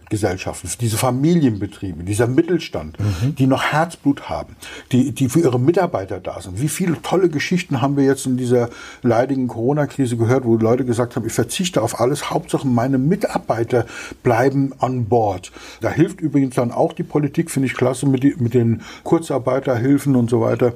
[0.09, 2.97] Personengesellschaften, diese Familienbetriebe, dieser Mittelstand,
[3.39, 4.57] die noch Herzblut haben,
[4.93, 6.61] die, die für ihre Mitarbeiter da sind.
[6.61, 8.71] Wie viele tolle Geschichten haben wir jetzt in dieser
[9.03, 13.87] leidigen Corona-Krise gehört, wo Leute gesagt haben, ich verzichte auf alles, Hauptsache meine Mitarbeiter
[14.23, 15.53] bleiben on board.
[15.81, 20.17] Da hilft übrigens dann auch die Politik, finde ich klasse, mit, die, mit den Kurzarbeiterhilfen
[20.17, 20.75] und so weiter.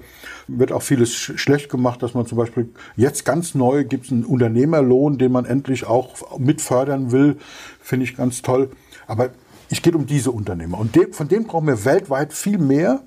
[0.49, 4.13] Wird auch vieles sch schlecht gemacht, dass man zum Beispiel jetzt ganz neu gibt es
[4.13, 7.37] einen Unternehmerlohn, den man endlich auch mitfördern will.
[7.81, 8.71] Finde ich ganz toll.
[9.13, 9.29] Aber
[9.69, 10.79] es geht um diese Unternehmer.
[10.79, 13.01] Und de von denen brauchen wir weltweit viel mehr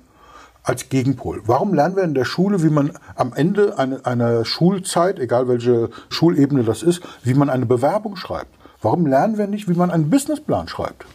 [0.62, 1.42] als Gegenpol.
[1.46, 5.90] Warum lernen wir in der Schule, wie man am Ende eine, einer Schulzeit, egal welche
[6.08, 8.54] Schulebene das ist, wie man eine Bewerbung schreibt?
[8.80, 11.06] Warum lernen wir nicht, wie man einen Businessplan schreibt?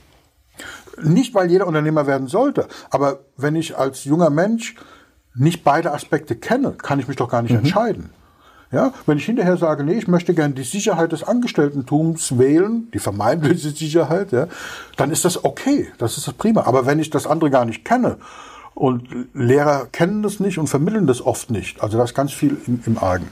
[1.01, 4.75] Nicht, weil jeder Unternehmer werden sollte, aber wenn ich als junger Mensch
[5.35, 8.09] nicht beide Aspekte kenne, kann ich mich doch gar nicht entscheiden.
[8.71, 12.99] Ja, wenn ich hinterher sage, nee, ich möchte gerne die Sicherheit des Angestelltentums wählen, die
[12.99, 14.47] vermeintliche Sicherheit, ja,
[14.95, 16.63] dann ist das okay, das ist das prima.
[16.63, 18.17] Aber wenn ich das andere gar nicht kenne
[18.73, 22.57] und Lehrer kennen das nicht und vermitteln das oft nicht, also da ist ganz viel
[22.65, 23.27] im, im Argen.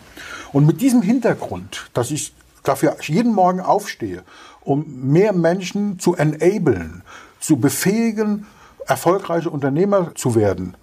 [0.51, 4.23] Und mit diesem Hintergrund, dass ich dafür jeden Morgen aufstehe,
[4.61, 7.01] um mehr Menschen zu enablen,
[7.39, 8.45] zu befähigen,
[8.85, 10.75] erfolgreiche Unternehmer zu werden,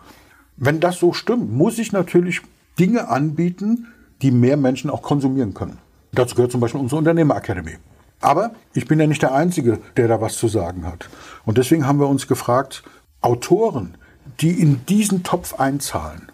[0.56, 2.40] wenn das so stimmt, muss ich natürlich
[2.78, 3.88] Dinge anbieten,
[4.22, 5.78] die mehr Menschen auch konsumieren können.
[6.12, 7.76] Dazu gehört zum Beispiel unsere Unternehmerakademie.
[8.20, 11.08] Aber ich bin ja nicht der Einzige, der da was zu sagen hat.
[11.44, 12.82] Und deswegen haben wir uns gefragt,
[13.20, 13.96] Autoren,
[14.40, 16.30] die in diesen Topf einzahlen,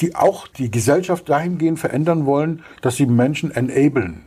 [0.00, 4.22] die auch die Gesellschaft dahingehend verändern wollen, dass sie Menschen enablen,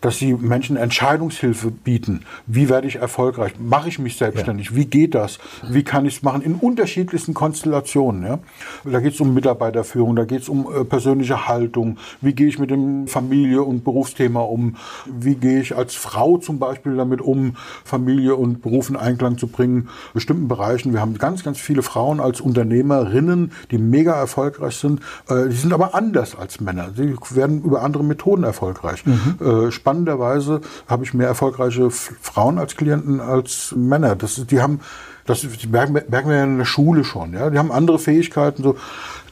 [0.00, 2.22] dass sie Menschen Entscheidungshilfe bieten.
[2.46, 3.54] Wie werde ich erfolgreich?
[3.58, 4.70] Mache ich mich selbstständig?
[4.70, 4.76] Ja.
[4.76, 5.38] Wie geht das?
[5.68, 6.42] Wie kann ich es machen?
[6.42, 8.22] In unterschiedlichsten Konstellationen.
[8.24, 8.38] Ja?
[8.84, 11.98] Da geht es um Mitarbeiterführung, da geht es um äh, persönliche Haltung.
[12.20, 14.76] Wie gehe ich mit dem Familie- und Berufsthema um?
[15.06, 19.48] Wie gehe ich als Frau zum Beispiel damit um, Familie und Beruf in Einklang zu
[19.48, 19.82] bringen?
[19.82, 20.92] In bestimmten Bereichen.
[20.92, 25.00] Wir haben ganz, ganz viele Frauen als Unternehmerinnen, die mega erfolgreich sind.
[25.28, 26.90] Äh, die sind aber anders als Männer.
[26.96, 29.04] Sie werden über andere Methoden erfolgreich.
[29.06, 29.36] Mhm.
[29.40, 34.16] Äh, spannenderweise habe ich mehr erfolgreiche Frauen als Klienten als Männer.
[34.16, 34.80] Das, die haben,
[35.26, 37.32] das merken, merken wir ja in der Schule schon.
[37.32, 37.50] Ja?
[37.50, 38.76] Die haben andere Fähigkeiten, so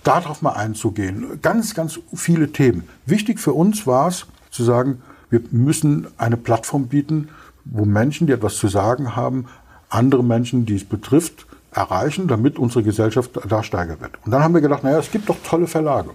[0.03, 1.40] darauf mal einzugehen.
[1.42, 2.88] Ganz, ganz viele Themen.
[3.07, 7.29] Wichtig für uns war es zu sagen, wir müssen eine Plattform bieten,
[7.64, 9.46] wo Menschen, die etwas zu sagen haben,
[9.88, 14.12] andere Menschen, die es betrifft, erreichen, damit unsere Gesellschaft da steiger wird.
[14.25, 16.11] Und dann haben wir gedacht, naja, es gibt doch tolle Verlage.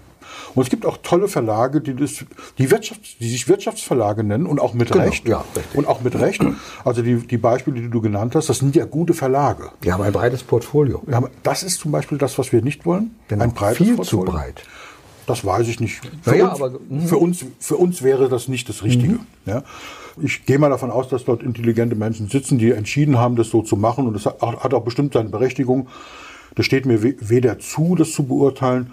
[0.56, 2.26] Und es gibt auch tolle Verlage, die, das,
[2.58, 5.28] die, Wirtschafts-, die sich Wirtschaftsverlage nennen und auch mit genau, Recht.
[5.28, 5.76] Ja, richtig.
[5.76, 6.44] Und auch mit Recht.
[6.84, 9.70] Also die, die Beispiele, die du genannt hast, das sind ja gute Verlage.
[9.84, 11.02] Die haben ein breites Portfolio.
[11.08, 13.16] Ja, das ist zum Beispiel das, was wir nicht wollen.
[13.28, 14.26] Genau, ein breites viel Portfolio.
[14.26, 14.64] zu breit.
[15.28, 16.02] Das weiß ich nicht.
[16.22, 19.14] Für, naja, uns, aber, für, uns, für uns wäre das nicht das Richtige.
[19.14, 19.28] Mhm.
[19.46, 19.64] Ja.
[20.22, 23.62] Ich gehe mal davon aus, dass dort intelligente Menschen sitzen, die entschieden haben, das so
[23.62, 24.08] zu machen.
[24.08, 25.88] Und das hat auch bestimmt seine Berechtigung.
[26.56, 28.92] Das steht mir weder zu, das zu beurteilen,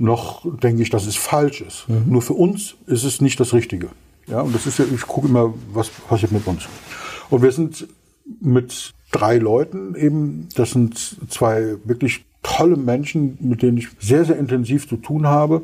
[0.00, 1.88] noch denke ich, dass es falsch ist.
[1.88, 2.04] Mhm.
[2.06, 3.90] Nur für uns ist es nicht das Richtige.
[4.26, 6.64] Ja, und das ist ja, ich gucke immer, was passiert mit uns.
[7.30, 7.86] Und wir sind
[8.40, 14.38] mit drei Leuten eben, das sind zwei wirklich tolle Menschen, mit denen ich sehr, sehr
[14.38, 15.62] intensiv zu tun habe.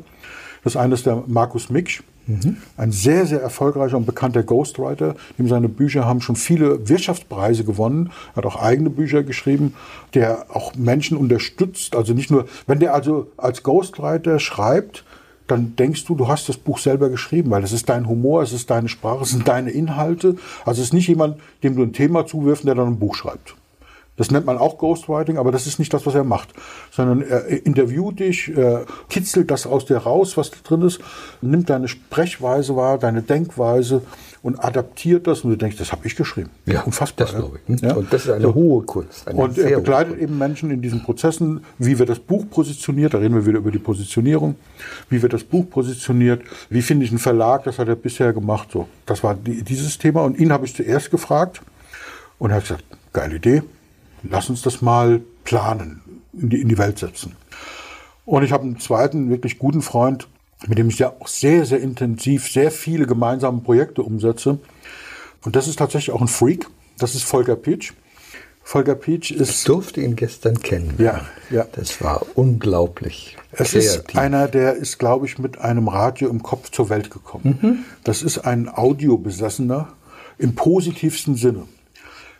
[0.63, 2.57] Das eine ist der Markus Miksch, Mhm.
[2.75, 5.15] Ein sehr, sehr erfolgreicher und bekannter Ghostwriter.
[5.39, 8.11] Dem seine Bücher haben schon viele Wirtschaftspreise gewonnen.
[8.35, 9.73] Hat auch eigene Bücher geschrieben,
[10.13, 11.95] der auch Menschen unterstützt.
[11.95, 15.03] Also nicht nur, wenn der also als Ghostwriter schreibt,
[15.47, 18.51] dann denkst du, du hast das Buch selber geschrieben, weil es ist dein Humor, es
[18.51, 20.35] ist deine Sprache, es sind deine Inhalte.
[20.65, 23.55] Also es ist nicht jemand, dem du ein Thema zuwirfst, der dann ein Buch schreibt.
[24.17, 26.49] Das nennt man auch Ghostwriting, aber das ist nicht das, was er macht,
[26.91, 30.99] sondern er interviewt dich, er kitzelt das aus dir raus, was da drin ist,
[31.41, 34.01] nimmt deine Sprechweise wahr, deine Denkweise
[34.41, 36.49] und adaptiert das und du denkst, das habe ich geschrieben.
[36.65, 37.27] Ja, unfassbar.
[37.27, 37.81] Das glaube ich.
[37.81, 37.95] Ja?
[37.95, 38.55] Und das ist eine so.
[38.55, 39.27] hohe Kunst.
[39.27, 43.19] Eine und er begleitet eben Menschen in diesen Prozessen, wie wird das Buch positioniert, da
[43.19, 44.55] reden wir wieder über die Positionierung,
[45.09, 48.69] wie wird das Buch positioniert, wie finde ich einen Verlag, das hat er bisher gemacht.
[48.71, 51.61] So, das war die, dieses Thema und ihn habe ich zuerst gefragt
[52.39, 53.63] und er hat gesagt, geile Idee,
[54.23, 56.01] lass uns das mal planen,
[56.33, 57.35] in die, in die Welt setzen.
[58.25, 60.27] Und ich habe einen zweiten wirklich guten Freund,
[60.67, 64.59] mit dem ich ja auch sehr, sehr intensiv sehr viele gemeinsame Projekte umsetze.
[65.45, 66.67] Und das ist tatsächlich auch ein Freak.
[66.97, 67.93] Das ist Volker Peach.
[68.63, 69.49] Volker Peach ist.
[69.49, 70.95] Ich durfte ihn gestern kennen.
[70.97, 71.65] Ja, ja.
[71.71, 73.37] Das war unglaublich.
[73.51, 73.77] Es kreativ.
[73.77, 77.59] ist einer, der ist, glaube ich, mit einem Radio im Kopf zur Welt gekommen.
[77.61, 77.77] Mhm.
[78.03, 79.93] Das ist ein Audiobesessener
[80.37, 81.63] im positivsten Sinne.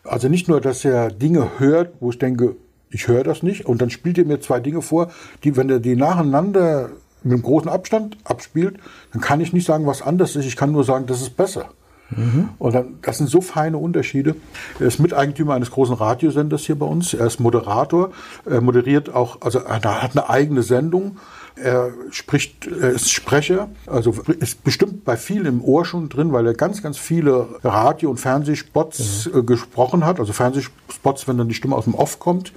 [0.07, 2.55] Also nicht nur, dass er Dinge hört, wo ich denke,
[2.89, 5.11] ich höre das nicht, und dann spielt er mir zwei Dinge vor,
[5.43, 6.89] die, wenn er die nacheinander
[7.23, 8.77] mit einem großen Abstand abspielt,
[9.11, 10.45] dann kann ich nicht sagen, was anders ist.
[10.45, 11.69] Ich kann nur sagen, das ist besser.
[12.09, 12.49] Mhm.
[12.57, 14.35] Und dann, das sind so feine Unterschiede.
[14.79, 17.13] Er ist Miteigentümer eines großen Radiosenders hier bei uns.
[17.13, 18.11] Er ist Moderator.
[18.45, 21.17] Er moderiert auch, also er hat eine eigene Sendung.
[21.61, 26.45] Er spricht, er ist Sprecher, also ist bestimmt bei vielen im Ohr schon drin, weil
[26.45, 29.45] er ganz, ganz viele Radio- und Fernsehspots mhm.
[29.45, 30.19] gesprochen hat.
[30.19, 32.53] Also Fernsehspots, wenn dann die Stimme aus dem Off kommt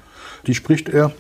[0.47, 1.13] die spricht er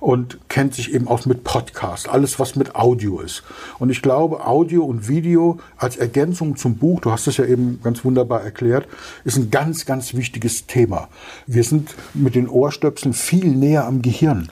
[0.00, 3.42] und kennt sich eben aus mit Podcast, alles was mit Audio ist.
[3.78, 7.80] Und ich glaube, Audio und Video als Ergänzung zum Buch, du hast es ja eben
[7.82, 8.86] ganz wunderbar erklärt,
[9.24, 11.08] ist ein ganz, ganz wichtiges Thema.
[11.46, 14.50] Wir sind mit den Ohrstöpseln viel näher am Gehirn.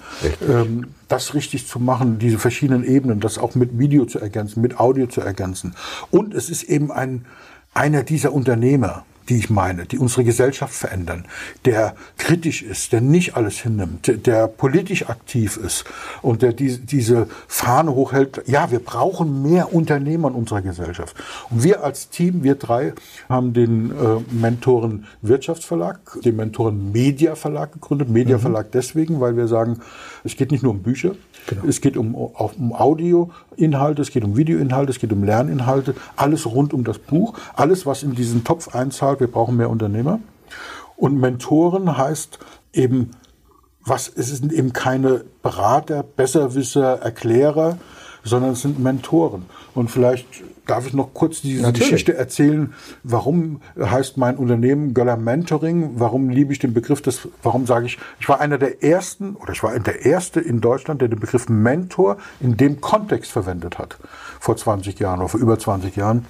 [0.49, 4.81] Ähm, das richtig zu machen, diese verschiedenen Ebenen, das auch mit Video zu ergänzen, mit
[4.81, 5.75] Audio zu ergänzen.
[6.11, 7.27] Und es ist eben ein,
[7.75, 11.25] einer dieser Unternehmer, die ich meine, die unsere Gesellschaft verändern,
[11.65, 15.85] der kritisch ist, der nicht alles hinnimmt, der politisch aktiv ist
[16.23, 18.43] und der die, diese Fahne hochhält.
[18.47, 21.17] Ja, wir brauchen mehr Unternehmer in unserer Gesellschaft.
[21.51, 22.93] Und wir als Team, wir drei,
[23.29, 23.95] haben den äh,
[24.33, 28.09] Mentoren Wirtschaftsverlag, den Mentoren Media Verlag gegründet.
[28.09, 28.71] Media Verlag mhm.
[28.73, 29.81] deswegen, weil wir sagen,
[30.25, 31.13] es geht nicht nur um Bücher,
[31.47, 31.67] Genau.
[31.67, 36.75] Es geht um, um Audioinhalte, es geht um Videoinhalte, es geht um Lerninhalte, alles rund
[36.75, 39.21] um das Buch, alles, was in diesen Topf einzahlt.
[39.21, 40.21] Wir brauchen mehr Unternehmer.
[40.97, 42.39] Und Mentoren heißt
[42.73, 43.11] eben,
[43.85, 47.79] was, es sind eben keine Berater, Besserwisser, Erklärer,
[48.25, 49.47] sondern es sind Mentoren.
[49.75, 50.27] Und vielleicht
[50.67, 51.91] darf ich noch kurz diese Natürlich.
[51.91, 57.67] Geschichte erzählen, warum heißt mein Unternehmen Göller Mentoring, warum liebe ich den Begriff des, warum
[57.67, 61.09] sage ich, ich war einer der ersten oder ich war der erste in Deutschland, der
[61.09, 63.99] den Begriff Mentor in dem Kontext verwendet hat,
[64.41, 66.27] vor 20 Jahren oder vor über 20 Jahren.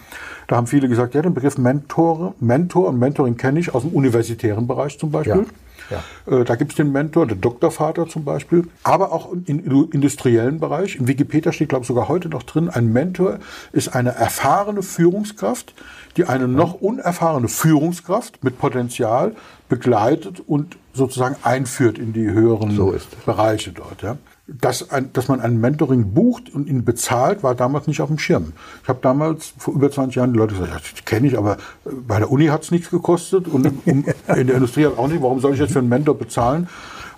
[0.46, 3.92] Da haben viele gesagt, ja, den Begriff Mentor, Mentor und Mentoring kenne ich aus dem
[3.92, 5.42] universitären Bereich zum Beispiel.
[5.42, 5.65] Ja.
[5.90, 6.40] Ja.
[6.40, 10.96] Äh, da gibt es den Mentor, der Doktorvater zum Beispiel, aber auch im industriellen Bereich.
[10.96, 13.38] In Wikipedia steht, glaube ich, sogar heute noch drin, ein Mentor
[13.72, 15.74] ist eine erfahrene Führungskraft,
[16.16, 19.34] die eine noch unerfahrene Führungskraft mit Potenzial
[19.68, 22.94] begleitet und sozusagen einführt in die höheren so
[23.24, 24.02] Bereiche dort.
[24.02, 24.16] Ja
[24.48, 28.18] dass, ein, dass man ein Mentoring bucht und ihn bezahlt, war damals nicht auf dem
[28.18, 28.52] Schirm.
[28.82, 31.54] Ich habe damals vor über 20 Jahren die Leute gesagt, ja, das kenne ich, aber
[31.84, 35.08] äh, bei der Uni hat es nichts gekostet und in, in der Industrie hat auch
[35.08, 35.22] nicht.
[35.22, 36.62] Warum soll ich jetzt für einen Mentor bezahlen?
[36.62, 36.68] Und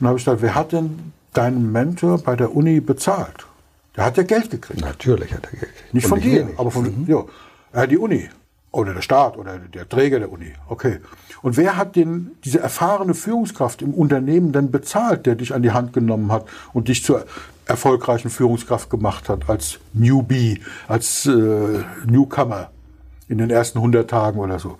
[0.01, 3.47] dann habe ich gesagt, wer hat denn deinen Mentor bei der Uni bezahlt?
[3.97, 4.81] Der hat ja Geld gekriegt.
[4.81, 5.95] Natürlich hat er Geld gekriegt.
[5.95, 7.07] Nicht von, von dir, aber von mhm.
[7.75, 8.29] ja, die Uni
[8.71, 10.53] oder der Staat oder der Träger der Uni.
[10.69, 10.99] Okay.
[11.43, 15.71] Und wer hat den, diese erfahrene Führungskraft im Unternehmen denn bezahlt, der dich an die
[15.71, 17.25] Hand genommen hat und dich zur
[17.67, 22.71] erfolgreichen Führungskraft gemacht hat, als Newbie, als äh, Newcomer
[23.29, 24.77] in den ersten 100 Tagen oder so?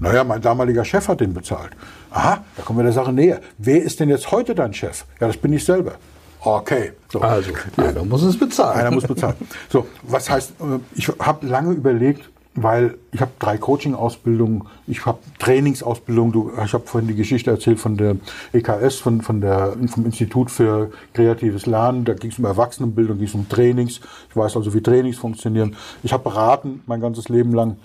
[0.00, 1.72] Naja, mein damaliger Chef hat den bezahlt.
[2.10, 3.40] Aha, da kommen wir der Sache näher.
[3.58, 5.04] Wer ist denn jetzt heute dein Chef?
[5.20, 5.92] Ja, das bin ich selber.
[6.40, 6.92] Okay.
[7.08, 7.20] So.
[7.20, 8.80] Also, einer muss es bezahlen.
[8.80, 9.36] Einer muss bezahlen.
[9.68, 15.18] So, was heißt, äh, ich habe lange überlegt, weil ich habe drei Coaching-Ausbildungen, ich habe
[15.38, 16.50] Trainingsausbildung.
[16.64, 18.16] ich habe vorhin die Geschichte erzählt von der
[18.52, 22.04] EKS, von, von der, vom Institut für kreatives Lernen.
[22.04, 24.00] Da ging es um Erwachsenenbildung, ging es um Trainings.
[24.28, 25.76] Ich weiß also, wie Trainings funktionieren.
[26.02, 27.76] Ich habe beraten mein ganzes Leben lang.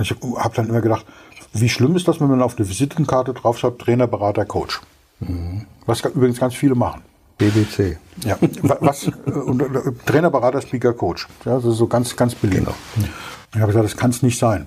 [0.00, 1.04] Ich habe dann immer gedacht,
[1.52, 4.80] wie schlimm ist das, wenn man auf eine Visitenkarte draufschreibt, Trainer, Berater, Coach.
[5.20, 5.66] Mhm.
[5.86, 7.02] Was übrigens ganz viele machen.
[7.36, 7.98] BBC.
[8.24, 8.36] Ja,
[8.80, 9.66] was, äh, und, äh,
[10.06, 11.28] Trainer, Berater, Speaker, Coach.
[11.44, 12.64] Ja, das ist so ganz, ganz beliebt.
[12.64, 12.74] Genau.
[13.54, 14.66] Ich habe gesagt, das kann es nicht sein.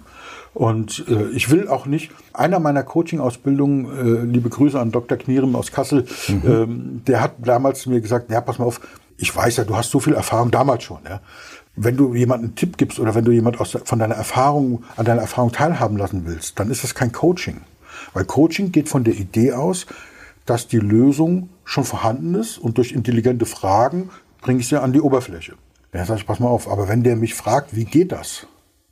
[0.53, 5.17] Und äh, ich will auch nicht, einer meiner Coaching-Ausbildungen, äh, liebe Grüße an Dr.
[5.17, 6.41] Knierem aus Kassel, mhm.
[6.45, 8.81] ähm, der hat damals mir gesagt, ja, pass mal auf,
[9.17, 11.21] ich weiß ja, du hast so viel Erfahrung damals schon, ja.
[11.77, 15.05] Wenn du jemandem einen Tipp gibst oder wenn du jemand aus, von deiner Erfahrung, an
[15.05, 17.61] deiner Erfahrung teilhaben lassen willst, dann ist das kein Coaching.
[18.13, 19.85] Weil Coaching geht von der Idee aus,
[20.45, 24.09] dass die Lösung schon vorhanden ist und durch intelligente Fragen
[24.41, 25.53] bringe ich sie an die Oberfläche.
[25.93, 28.47] Ja, sag ich, pass mal auf, aber wenn der mich fragt, wie geht das?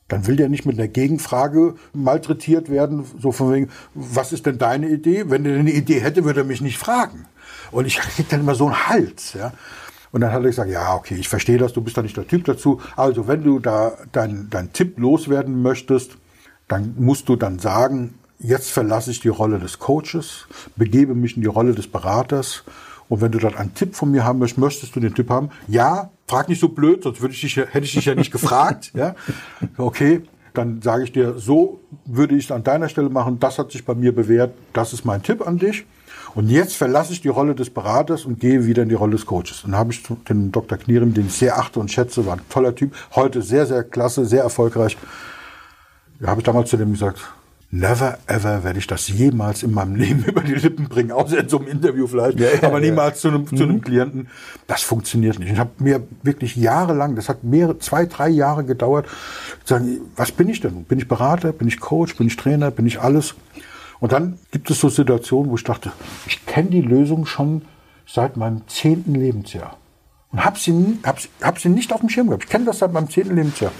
[0.09, 4.57] Dann will der nicht mit einer Gegenfrage malträtiert werden, so von wegen, was ist denn
[4.57, 5.29] deine Idee?
[5.29, 7.25] Wenn er eine Idee hätte, würde er mich nicht fragen.
[7.71, 9.53] Und ich krieg dann immer so einen Hals, ja.
[10.11, 12.27] Und dann hat er gesagt, ja, okay, ich verstehe das, du bist da nicht der
[12.27, 12.81] Typ dazu.
[12.95, 16.17] Also wenn du da deinen dein Tipp loswerden möchtest,
[16.67, 21.43] dann musst du dann sagen, jetzt verlasse ich die Rolle des Coaches, begebe mich in
[21.43, 22.63] die Rolle des Beraters.
[23.09, 25.49] Und wenn du dann einen Tipp von mir haben möchtest, möchtest du den Tipp haben?
[25.67, 28.91] Ja, frag nicht so blöd, sonst würde ich dich, hätte ich dich ja nicht gefragt.
[28.99, 29.15] Ja?
[29.77, 30.21] Okay,
[30.53, 33.85] dann sage ich dir, so würde ich es an deiner Stelle machen, das hat sich
[33.85, 35.85] bei mir bewährt, das ist mein Tipp an dich.
[36.35, 39.25] Und jetzt verlasse ich die Rolle des Beraters und gehe wieder in die Rolle des
[39.25, 39.63] Coaches.
[39.63, 40.77] Und dann habe ich den Dr.
[40.77, 44.25] Knierim, den ich sehr achte und schätze, war ein toller Typ, heute sehr, sehr klasse,
[44.25, 44.97] sehr erfolgreich.
[46.19, 47.21] Da habe ich damals zu dem gesagt,
[47.71, 51.49] Never ever werde ich das jemals in meinem Leben über die Lippen bringen, außer in
[51.49, 53.29] so einem Interview vielleicht, ja, ja, aber niemals ja.
[53.29, 53.81] zu, einem, zu einem mhm.
[53.81, 54.27] Klienten.
[54.65, 55.51] Das funktioniert nicht.
[55.51, 59.05] Ich habe mir wirklich jahrelang, das hat mehrere, zwei, drei Jahre gedauert,
[59.65, 60.83] zu sagen, was bin ich denn?
[60.85, 61.51] Bin ich Berater?
[61.51, 62.15] Bin ich Coach?
[62.15, 62.71] Bin ich Trainer?
[62.71, 63.35] Bin ich alles?
[63.99, 65.91] Und dann gibt es so Situationen, wo ich dachte,
[66.25, 67.63] ich kenne die Lösung schon
[68.07, 69.77] seit meinem zehnten Lebensjahr.
[70.31, 72.45] Und habe sie, hab, hab sie nicht auf dem Schirm gehabt.
[72.45, 73.71] Ich kenne das seit meinem zehnten Lebensjahr.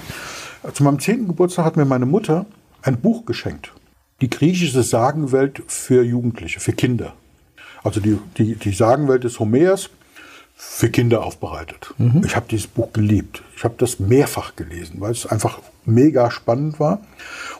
[0.74, 2.46] Zu meinem zehnten Geburtstag hat mir meine Mutter
[2.82, 3.74] ein Buch geschenkt
[4.22, 7.14] die griechische Sagenwelt für Jugendliche, für Kinder.
[7.84, 9.90] Also die, die, die Sagenwelt des Homers
[10.56, 11.94] für Kinder aufbereitet.
[11.98, 12.22] Mhm.
[12.26, 13.42] Ich habe dieses Buch geliebt.
[13.56, 17.00] Ich habe das mehrfach gelesen, weil es einfach mega spannend war.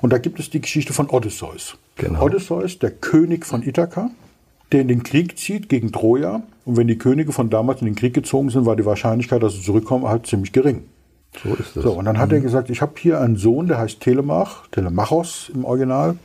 [0.02, 1.78] Und da gibt es die Geschichte von Odysseus.
[1.96, 2.24] Genau.
[2.24, 4.12] Odysseus, der König von Ithaka,
[4.74, 6.44] der in den Krieg zieht gegen Troja.
[6.66, 9.54] Und wenn die Könige von damals in den Krieg gezogen sind, war die Wahrscheinlichkeit, dass
[9.54, 10.84] sie zurückkommen, halt ziemlich gering.
[11.42, 11.84] So ist es.
[11.84, 12.36] So, und dann hat mhm.
[12.36, 16.18] er gesagt, ich habe hier einen Sohn, der heißt Telemach, Telemachos im Original.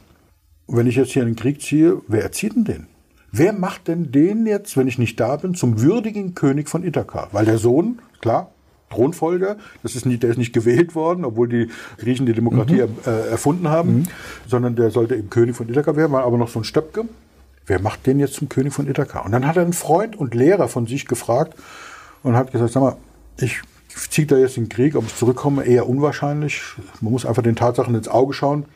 [0.66, 2.86] Wenn ich jetzt hier in den Krieg ziehe, wer erzieht denn den?
[3.30, 7.28] Wer macht denn den jetzt, wenn ich nicht da bin, zum würdigen König von Ithaka?
[7.32, 8.52] Weil der Sohn, klar,
[8.90, 12.96] Thronfolger, das ist nicht, der ist nicht gewählt worden, obwohl die Griechen die Demokratie mhm.
[13.06, 14.06] äh, erfunden haben, mhm.
[14.46, 17.06] sondern der sollte eben König von Ithaka werden, war aber noch so ein Stöpke.
[17.66, 19.20] Wer macht den jetzt zum König von Ithaka?
[19.20, 21.58] Und dann hat er einen Freund und Lehrer von sich gefragt
[22.22, 22.96] und hat gesagt, sag mal,
[23.38, 26.62] ich ziehe da jetzt in den Krieg, ob ich zurückkomme, eher unwahrscheinlich.
[27.00, 28.66] Man muss einfach den Tatsachen ins Auge schauen.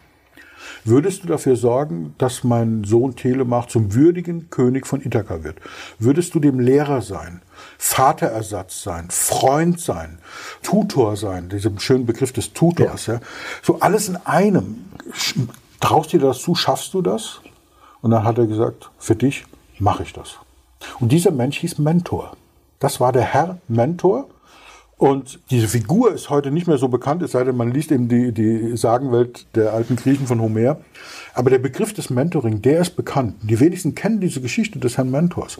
[0.88, 5.58] Würdest du dafür sorgen, dass mein Sohn Telemach zum würdigen König von Ithaka wird?
[5.98, 7.42] Würdest du dem Lehrer sein,
[7.76, 10.18] Vaterersatz sein, Freund sein,
[10.62, 13.14] Tutor sein, diesem schönen Begriff des Tutors, ja.
[13.14, 13.20] ja.
[13.62, 14.86] So alles in einem.
[15.80, 16.54] Traust dir das zu?
[16.54, 17.40] Schaffst du das?
[18.00, 19.44] Und dann hat er gesagt, für dich
[19.78, 20.36] mache ich das.
[21.00, 22.34] Und dieser Mensch hieß Mentor.
[22.78, 24.30] Das war der Herr Mentor.
[24.98, 28.08] Und diese Figur ist heute nicht mehr so bekannt, es sei denn, man liest eben
[28.08, 30.78] die, die Sagenwelt der alten Griechen von Homer.
[31.34, 33.36] Aber der Begriff des Mentoring, der ist bekannt.
[33.42, 35.58] Die wenigsten kennen diese Geschichte des Herrn Mentors.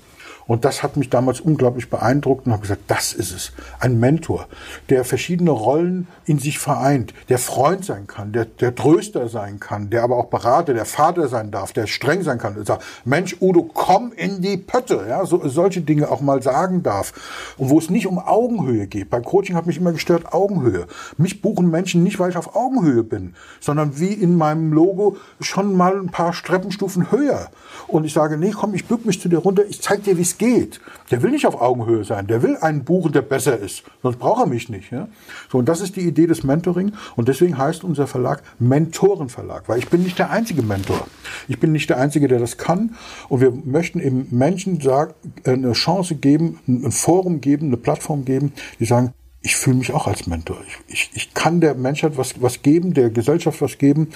[0.49, 3.53] Und das hat mich damals unglaublich beeindruckt und habe gesagt, das ist es.
[3.79, 4.49] Ein Mentor,
[4.89, 9.91] der verschiedene Rollen in sich vereint, der Freund sein kann, der, der Tröster sein kann,
[9.91, 12.65] der aber auch Berater, der Vater sein darf, der streng sein kann.
[12.65, 15.05] Sagt, Mensch, Udo, komm in die Pötte.
[15.07, 17.13] Ja, so, solche Dinge auch mal sagen darf.
[17.59, 19.11] Und wo es nicht um Augenhöhe geht.
[19.11, 20.87] Beim Coaching hat mich immer gestört Augenhöhe.
[21.19, 25.77] Mich buchen Menschen nicht, weil ich auf Augenhöhe bin, sondern wie in meinem Logo schon
[25.77, 27.51] mal ein paar Streppenstufen höher.
[27.89, 30.23] Und ich sage, nee, komm, ich bück mich zu dir runter, ich zeig dir, wie
[30.23, 30.81] es geht.
[31.11, 33.83] Der will nicht auf Augenhöhe sein, der will einen buchen, der besser ist.
[34.03, 34.91] Sonst braucht er mich nicht.
[34.91, 35.09] Ja?
[35.53, 36.93] So, und das ist die Idee des Mentoring.
[37.15, 41.07] Und deswegen heißt unser Verlag Mentorenverlag, weil ich bin nicht der einzige Mentor.
[41.49, 42.95] Ich bin nicht der Einzige, der das kann.
[43.29, 45.13] Und wir möchten eben Menschen sagen,
[45.45, 50.07] eine Chance geben, ein Forum geben, eine Plattform geben, die sagen, ich fühle mich auch
[50.07, 50.59] als Mentor.
[50.67, 54.09] Ich, ich, ich kann der Menschheit was, was geben, der Gesellschaft was geben.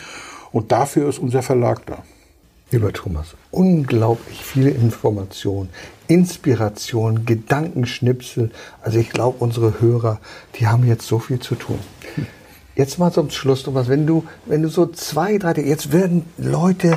[0.50, 2.02] Und dafür ist unser Verlag da.
[2.70, 5.68] Lieber Thomas, unglaublich viele Informationen,
[6.08, 8.50] Inspiration, Gedankenschnipsel.
[8.80, 10.20] Also ich glaube, unsere Hörer,
[10.58, 11.78] die haben jetzt so viel zu tun.
[12.74, 16.96] Jetzt mal zum Schluss, Thomas, wenn du, wenn du so zwei, drei, jetzt werden Leute,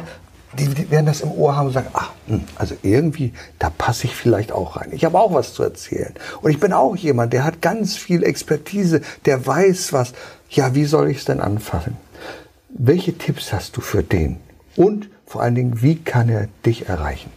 [0.59, 4.15] die werden das im Ohr haben und sagen, ach, hm, also irgendwie, da passe ich
[4.15, 4.89] vielleicht auch rein.
[4.91, 6.13] Ich habe auch was zu erzählen.
[6.41, 10.13] Und ich bin auch jemand, der hat ganz viel Expertise, der weiß was.
[10.49, 11.97] Ja, wie soll ich es denn anfangen?
[12.69, 14.37] Welche Tipps hast du für den?
[14.75, 17.31] Und vor allen Dingen, wie kann er dich erreichen?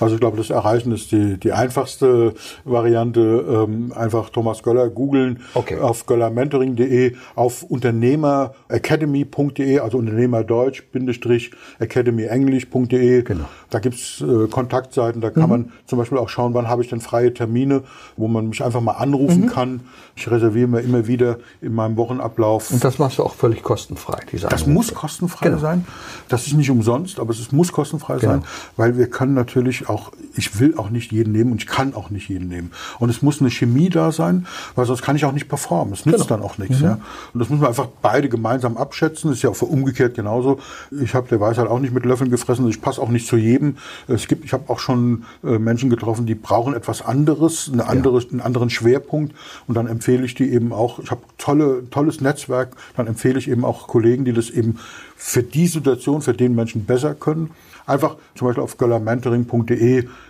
[0.00, 2.34] Also ich glaube, das Erreichen ist die, die einfachste
[2.64, 3.44] Variante.
[3.48, 5.78] Ähm, einfach Thomas Göller googeln okay.
[5.78, 13.22] auf göllermentoring.de, auf unternehmeracademy.de, also Unternehmerdeutsch, Bindestrich, academyenglisch.de.
[13.22, 13.44] Genau.
[13.70, 15.48] Da gibt's äh, Kontaktseiten, da kann mhm.
[15.48, 17.82] man zum Beispiel auch schauen, wann habe ich denn freie Termine,
[18.16, 19.48] wo man mich einfach mal anrufen mhm.
[19.48, 19.80] kann.
[20.16, 22.70] Ich reserviere mir immer wieder in meinem Wochenablauf.
[22.70, 24.70] Und das machst du auch völlig kostenfrei, diese Das Anrufe.
[24.70, 25.58] muss kostenfrei genau.
[25.58, 25.86] sein.
[26.28, 28.32] Das ist nicht umsonst, aber es muss kostenfrei genau.
[28.32, 28.44] sein,
[28.76, 32.10] weil wir können natürlich auch, ich will auch nicht jeden nehmen und ich kann auch
[32.10, 32.70] nicht jeden nehmen.
[32.98, 35.94] Und es muss eine Chemie da sein, weil sonst kann ich auch nicht performen.
[35.94, 36.28] Es nützt genau.
[36.28, 36.80] dann auch nichts.
[36.80, 36.84] Mhm.
[36.84, 37.00] Ja.
[37.32, 39.30] Und das müssen wir einfach beide gemeinsam abschätzen.
[39.30, 40.60] Das ist ja auch für umgekehrt genauso.
[40.90, 42.68] Ich habe der Weisheit auch nicht mit Löffeln gefressen.
[42.68, 43.76] Ich passe auch nicht zu jedem.
[44.06, 48.20] Es gibt, ich habe auch schon äh, Menschen getroffen, die brauchen etwas anderes, eine andere,
[48.20, 48.30] ja.
[48.30, 49.34] einen anderen Schwerpunkt.
[49.66, 50.98] Und dann empfehle ich die eben auch.
[50.98, 52.76] Ich habe tolle, tolles Netzwerk.
[52.96, 54.78] Dann empfehle ich eben auch Kollegen, die das eben
[55.16, 57.50] für die Situation, für den Menschen besser können.
[57.86, 59.77] Einfach zum Beispiel auf göllermentoring.de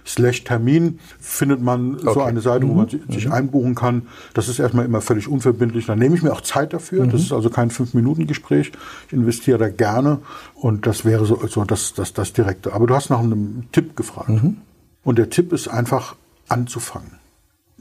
[0.07, 2.15] slash Termin findet man okay.
[2.15, 3.13] so eine Seite, wo man mhm.
[3.13, 3.33] sich mhm.
[3.33, 4.09] einbuchen kann.
[4.35, 5.87] Das ist erstmal immer völlig unverbindlich.
[5.87, 7.05] Dann nehme ich mir auch Zeit dafür.
[7.05, 7.11] Mhm.
[7.11, 8.73] Das ist also kein Fünf-Minuten-Gespräch.
[9.07, 10.19] Ich investiere da gerne
[10.55, 12.73] und das wäre so, so das, das, das Direkte.
[12.73, 14.31] Aber du hast nach einem Tipp gefragt.
[14.31, 14.59] Mhm.
[15.05, 16.17] Und der Tipp ist einfach
[16.49, 17.13] anzufangen.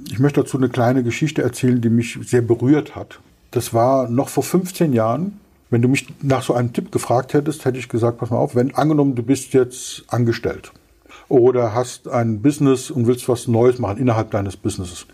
[0.09, 3.19] Ich möchte dazu eine kleine Geschichte erzählen, die mich sehr berührt hat.
[3.51, 7.65] Das war noch vor 15 Jahren wenn du mich nach so einem Tipp gefragt hättest,
[7.65, 10.71] hätte ich gesagt, pass mal auf, wenn angenommen, du bist jetzt angestellt
[11.29, 15.05] oder hast ein Business und willst was Neues machen innerhalb deines Businesses,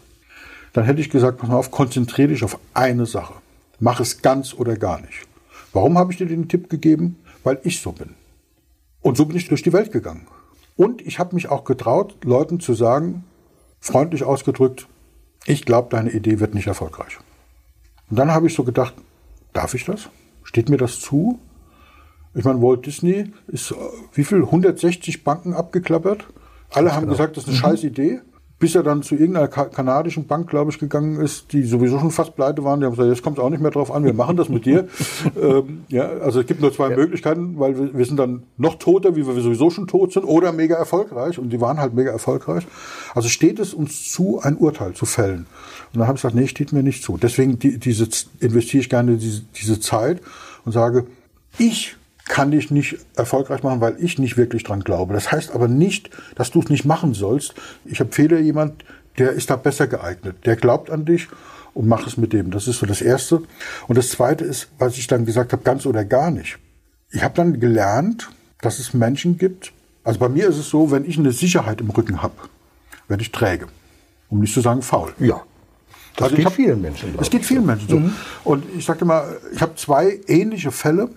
[0.73, 3.36] dann hätte ich gesagt, pass mal auf, konzentriere dich auf eine Sache.
[3.80, 5.28] Mach es ganz oder gar nicht.
[5.71, 7.17] Warum habe ich dir den Tipp gegeben?
[7.43, 8.12] Weil ich so bin.
[9.02, 10.28] Und so bin ich durch die Welt gegangen.
[10.76, 13.23] Und ich habe mich auch getraut, Leuten zu sagen,
[13.80, 14.88] freundlich ausgedrückt,
[15.45, 17.19] ich glaube, deine Idee wird nicht erfolgreich.
[18.10, 18.93] Und dann habe ich so gedacht,
[19.52, 20.10] darf ich das?
[20.43, 21.39] Steht mir das zu?
[22.36, 23.76] Ich meine, Walt Disney ist äh,
[24.13, 24.43] wie viel?
[24.43, 26.26] 160 Banken abgeklappert.
[26.72, 27.13] Alle das haben genau.
[27.13, 27.62] gesagt, das ist eine mhm.
[27.62, 28.22] scheiß Idee.
[28.60, 32.34] Bis er dann zu irgendeiner kanadischen Bank, glaube ich, gegangen ist, die sowieso schon fast
[32.38, 32.80] pleite waren.
[32.80, 34.66] Die haben gesagt, jetzt kommt es auch nicht mehr drauf an, wir machen das mit
[34.66, 34.88] dir.
[35.41, 36.95] ähm, ja, also es gibt nur zwei ja.
[36.95, 40.53] Möglichkeiten, weil wir, wir, sind dann noch toter, wie wir sowieso schon tot sind, oder
[40.53, 41.39] mega erfolgreich.
[41.39, 42.66] Und die waren halt mega erfolgreich.
[43.14, 45.45] Also steht es uns zu, ein Urteil zu fällen.
[45.91, 47.18] Und dann habe ich gesagt, nee, steht mir nicht zu.
[47.18, 48.07] Deswegen die, diese,
[48.39, 50.22] investiere ich gerne diese, diese Zeit
[50.64, 51.05] und sage,
[51.57, 55.13] ich kann dich nicht erfolgreich machen, weil ich nicht wirklich dran glaube.
[55.13, 57.53] Das heißt aber nicht, dass du es nicht machen sollst.
[57.86, 58.86] Ich empfehle jemand,
[59.17, 60.38] der ist da besser geeignet.
[60.45, 61.28] Der glaubt an dich
[61.74, 62.49] und mach es mit dem.
[62.51, 63.41] Das ist so das Erste.
[63.88, 66.57] Und das Zweite ist, was ich dann gesagt habe, ganz oder gar nicht.
[67.11, 68.30] Ich habe dann gelernt,
[68.61, 69.74] dass es Menschen gibt.
[70.03, 72.34] Also bei mir ist es so, wenn ich eine Sicherheit im Rücken habe,
[73.07, 73.67] werde ich träge.
[74.30, 75.13] Um nicht zu sagen faul.
[75.19, 75.41] Ja.
[76.15, 77.15] Das Also geht hab- vielen Menschen.
[77.19, 77.65] Es geht vielen.
[77.65, 78.01] Menschen so.
[78.49, 81.09] Und ich sagte mal, ich habe zwei ähnliche Fälle.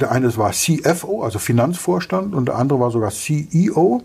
[0.00, 4.02] Der eine war CFO, also Finanzvorstand, und der andere war sogar CEO.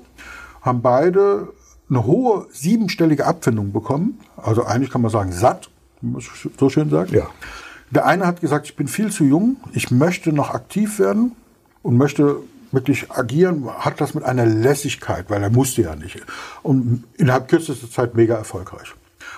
[0.62, 1.50] Haben beide
[1.90, 4.20] eine hohe siebenstellige Abfindung bekommen.
[4.38, 5.70] Also eigentlich kann man sagen satt,
[6.00, 6.22] wie man
[6.58, 7.12] so schön sagt.
[7.12, 7.28] Ja.
[7.90, 11.34] Der eine hat gesagt, ich bin viel zu jung, ich möchte noch aktiv werden
[11.84, 12.38] und möchte
[12.72, 16.22] wirklich agieren, hat das mit einer Lässigkeit, weil er musste ja nicht.
[16.64, 18.94] Und innerhalb kürzester Zeit mega erfolgreich.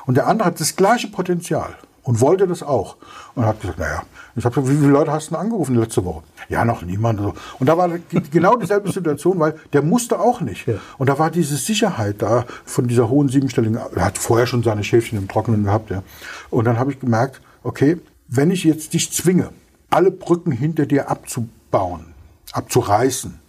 [0.06, 2.98] Und der andere hat das gleiche Potenzial und wollte das auch.
[3.36, 4.04] Und hat gesagt, naja,
[4.36, 6.24] ich habe gesagt, wie viele Leute hast du denn angerufen letzte Woche?
[6.50, 7.20] Ja, noch niemand.
[7.20, 7.90] Und da war
[8.32, 10.68] genau dieselbe Situation, weil der musste auch nicht.
[10.98, 14.84] Und da war diese Sicherheit da von dieser hohen siebenstelligen, er hat vorher schon seine
[14.84, 15.90] Schäfchen im Trockenen gehabt.
[15.90, 16.04] Ja.
[16.50, 17.98] Und dann habe ich gemerkt, okay,
[18.28, 19.50] wenn ich jetzt dich zwinge,
[19.90, 22.14] alle Brücken hinter dir abzubauen,
[22.52, 23.40] abzureißen,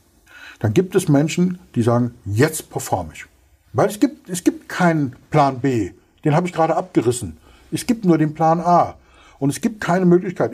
[0.61, 3.25] dann gibt es Menschen, die sagen, jetzt performe ich.
[3.73, 5.91] Weil es gibt, es gibt keinen Plan B.
[6.25, 7.37] Den habe ich gerade abgerissen.
[7.75, 8.95] Es gibt nur den Plan A.
[9.39, 10.53] Und es gibt keine Möglichkeit.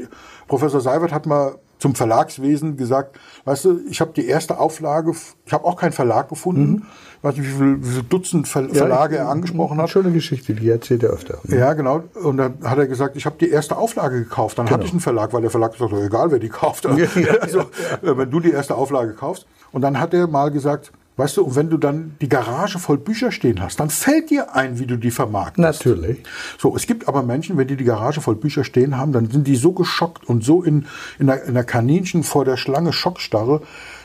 [0.49, 5.13] Professor Seiwert hat mal zum Verlagswesen gesagt, weißt du, ich habe die erste Auflage,
[5.47, 6.87] ich habe auch keinen Verlag gefunden.
[7.19, 9.91] Ich weiß nicht, wie viele, wie viele Dutzend Ver Verlage er angesprochen Eine hat.
[9.91, 11.39] schöne Geschichte, die erzählt er öfter.
[11.49, 12.05] Ja, genau.
[12.23, 14.59] Und dann hat er gesagt, ich habe die erste Auflage gekauft.
[14.59, 16.85] Dann hatte ich einen Verlag, weil der Verlag gesagt hat, egal wer die kauft.
[16.97, 17.65] Ja, ja, also, äh,
[18.03, 19.47] wenn du die erste Auflage kaufst.
[19.73, 22.99] Und dann hat er mal gesagt, weißt du, und wenn du dann die Garage voll
[22.99, 25.85] Bücher stehen hast, dann fällt dir ein, wie du die vermarktest.
[25.85, 26.23] Natürlich.
[26.59, 29.47] So, es gibt aber Menschen, wenn die die Garage voll Bücher stehen haben, dann sind
[29.47, 30.87] die so geschockt und so in,
[31.19, 33.63] in, der, in der Kaninchen vor der Schlange Schockstarre,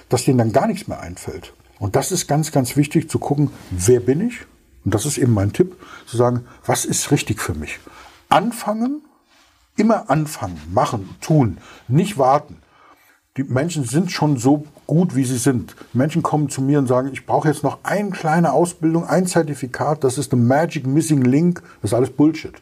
[0.09, 1.53] dass denen dann gar nichts mehr einfällt.
[1.79, 4.41] Und das ist ganz, ganz wichtig zu gucken, wer bin ich?
[4.83, 5.75] Und das ist eben mein Tipp,
[6.05, 7.79] zu sagen, was ist richtig für mich?
[8.29, 9.01] Anfangen,
[9.75, 12.57] immer anfangen, machen, tun, nicht warten.
[13.37, 15.75] Die Menschen sind schon so gut, wie sie sind.
[15.93, 20.03] Menschen kommen zu mir und sagen, ich brauche jetzt noch eine kleine Ausbildung, ein Zertifikat,
[20.03, 21.61] das ist the Magic Missing Link.
[21.81, 22.53] Das ist alles Bullshit.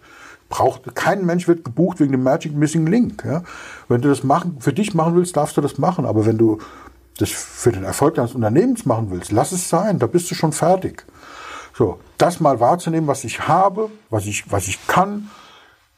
[0.49, 3.23] Braucht, kein Mensch wird gebucht wegen dem Magic Missing Link.
[3.25, 3.43] Ja?
[3.87, 6.05] Wenn du das machen, für dich machen willst, darfst du das machen.
[6.05, 6.59] Aber wenn du
[7.17, 10.51] das für den Erfolg deines Unternehmens machen willst, lass es sein, da bist du schon
[10.51, 11.05] fertig.
[11.75, 15.29] So, das mal wahrzunehmen, was ich habe, was ich, was ich kann,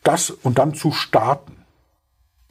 [0.03, 1.54] das und dann zu starten.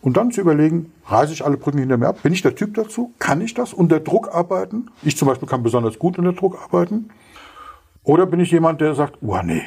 [0.04, 2.22] Und dann zu überlegen, reiße ich alle Brücken hinter mir ab?
[2.22, 3.14] Bin ich der Typ dazu?
[3.18, 4.90] Kann ich das unter Druck arbeiten?
[5.02, 7.08] Ich zum Beispiel kann besonders gut unter Druck arbeiten.
[8.02, 9.62] Oder bin ich jemand, der sagt, oh nee,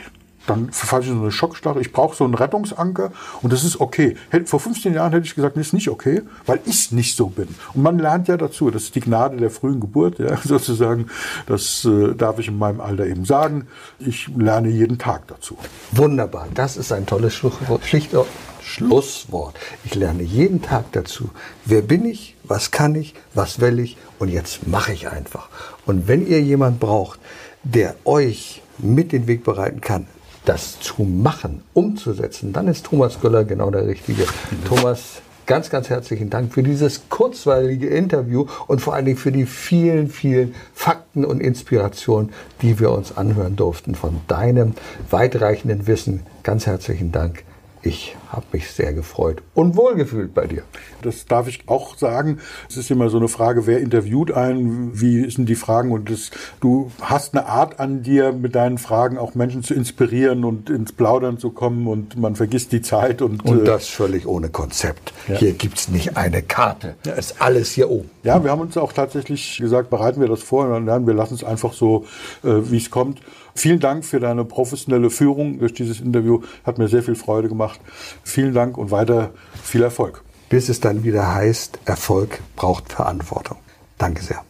[0.48, 3.80] dann verfalle ich in so eine Schockstarre, ich brauche so einen Rettungsanker und das ist
[3.80, 4.16] okay.
[4.45, 7.50] Vor 15 Jahren hätte ich gesagt, das ist nicht okay, weil ich nicht so bin.
[7.74, 11.08] Und man lernt ja dazu, das ist die Gnade der frühen Geburt, ja, sozusagen,
[11.45, 13.68] das äh, darf ich in meinem Alter eben sagen.
[14.00, 15.58] Ich lerne jeden Tag dazu.
[15.91, 16.48] Wunderbar.
[16.54, 17.86] Das ist ein tolles Schlusswort.
[17.86, 18.28] Schlichtwort.
[18.62, 19.56] Schlusswort.
[19.86, 21.30] Ich lerne jeden Tag dazu.
[21.66, 22.36] Wer bin ich?
[22.43, 23.16] Was kann ich?
[23.34, 23.98] Was will ich?
[24.20, 25.50] Und jetzt mache ich einfach.
[25.86, 27.20] Und wenn ihr jemand braucht,
[27.64, 30.08] der euch mit den Weg bereiten kann,
[30.48, 34.26] das zu machen, umzusetzen, dann ist Thomas Göller genau der Richtige.
[34.66, 39.45] Thomas, ganz, ganz herzlichen Dank für dieses kurzweilige Interview und vor allen Dingen für die
[39.45, 42.32] vielen, vielen Fakten und Inspirationen,
[42.62, 44.74] die wir uns anhören durften von deinem
[45.10, 46.22] weitreichenden Wissen.
[46.43, 47.43] Ganz herzlichen Dank.
[47.88, 50.64] Ich habe mich sehr gefreut und wohlgefühlt bei dir.
[51.04, 52.40] Das darf ich auch sagen.
[52.68, 56.32] Es ist immer so eine Frage, wer interviewt einen, wie sind die Fragen und das,
[56.60, 60.92] du hast eine Art an dir, mit deinen Fragen auch Menschen zu inspirieren und ins
[60.92, 65.14] Plaudern zu kommen und man vergisst die Zeit und, Und äh, das völlig ohne Konzept.
[65.26, 66.96] Hier gibt's nicht eine Karte.
[67.16, 68.10] Ist alles hier oben.
[68.24, 71.36] Ja, wir haben uns auch tatsächlich gesagt, bereiten wir das vor und dann wir lassen
[71.36, 72.06] es einfach so,
[72.44, 73.22] äh, wie es kommt.
[73.58, 76.41] Vielen Dank für deine professionelle Führung durch dieses Interview.
[76.64, 77.80] Hat mir sehr viel Freude gemacht.
[78.24, 79.32] Vielen Dank und weiter
[79.64, 80.24] viel Erfolg.
[80.47, 83.58] Bis es dann wieder heißt, Erfolg braucht Verantwortung.
[83.97, 84.45] Danke sehr.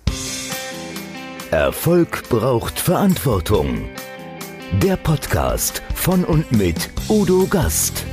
[1.51, 3.85] Erfolg braucht Verantwortung.
[4.83, 8.05] Der Podcast von und mit Udo Gast.